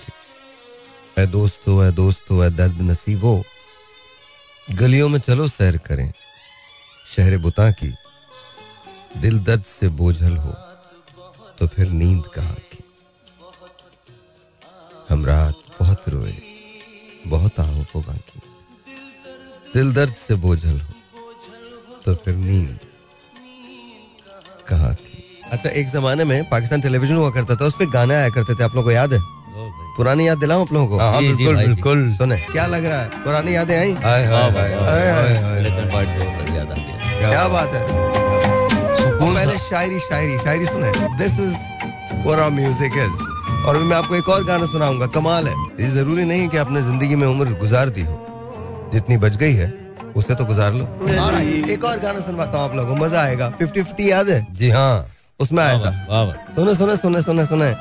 [1.19, 3.31] ऐ दोस्तों ऐ दोस्तों ऐ दर्द नसीबो
[4.69, 6.11] गलियों में चलो, सैर करें।
[7.15, 7.93] शहर बुता की।
[9.17, 10.51] दिल दर्द से बोझल हो
[11.59, 12.83] तो फिर नींद कहाँ की?
[15.09, 16.35] हम रात बहुत रोए,
[17.27, 18.41] बहुत आहो फुगा की
[19.73, 20.93] दिल दर्द से बोझल हो
[22.05, 22.79] तो फिर नींद
[24.67, 25.23] कहाँ की?
[25.51, 28.63] अच्छा एक जमाने में पाकिस्तान टेलीविज़न हुआ करता था उस पर गाने आया करते थे,
[28.63, 29.19] आप लोगों को याद है।
[29.99, 30.97] पुरानी याद दिलाऊं आप लोगों को?
[30.97, 33.07] हाँ हाँ, बिल्कुल जी। बिल्कुल। सुने क्या लग रहा है?
[33.23, 33.95] पुरानी यादें आई?
[37.19, 37.81] क्या बात है?
[39.19, 41.55] पहले शायरी शायरी शायरी सुने। This is
[42.25, 43.15] what music is
[43.67, 46.81] और अभी मैं आपको एक और गाना सुनाऊँगा कमाल है। ये ज़रूरी नहीं कि आपने
[46.81, 48.15] ज़िंदगी में उम्र गुजार दी हो।
[48.93, 49.67] जितनी बच गई है
[50.15, 50.85] उसे तो गुजार लो।
[51.73, 54.45] एक और गाना सुनवाता हूँ आप लोगों को मज़ा आएगा। फिफ्टी फिफ्टी याद है?
[54.51, 55.05] जी हाँ।
[55.39, 57.73] उसमें आया था। वाह वाह। सुने सुने सुने सुने सुने।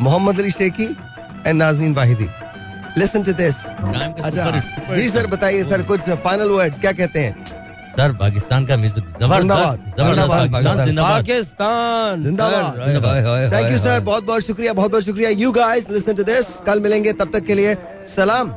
[0.00, 0.86] Mohammad Ali Shekhi
[1.46, 2.28] and Naznin Wahidi
[2.98, 4.50] listen to this अच्छा
[4.94, 7.34] जी सर बताइए सर कुछ फाइनल वर्ड्स क्या कहते हैं?
[7.96, 9.04] सर पाकिस्तान का music
[11.00, 12.24] Pakistan.
[13.52, 16.80] Thank you sir बहुत बहुत शुक्रिया बहुत बहुत शुक्रिया you guys listen to this कल
[16.80, 17.76] मिलेंगे तब तक के लिए
[18.16, 18.54] सलाम।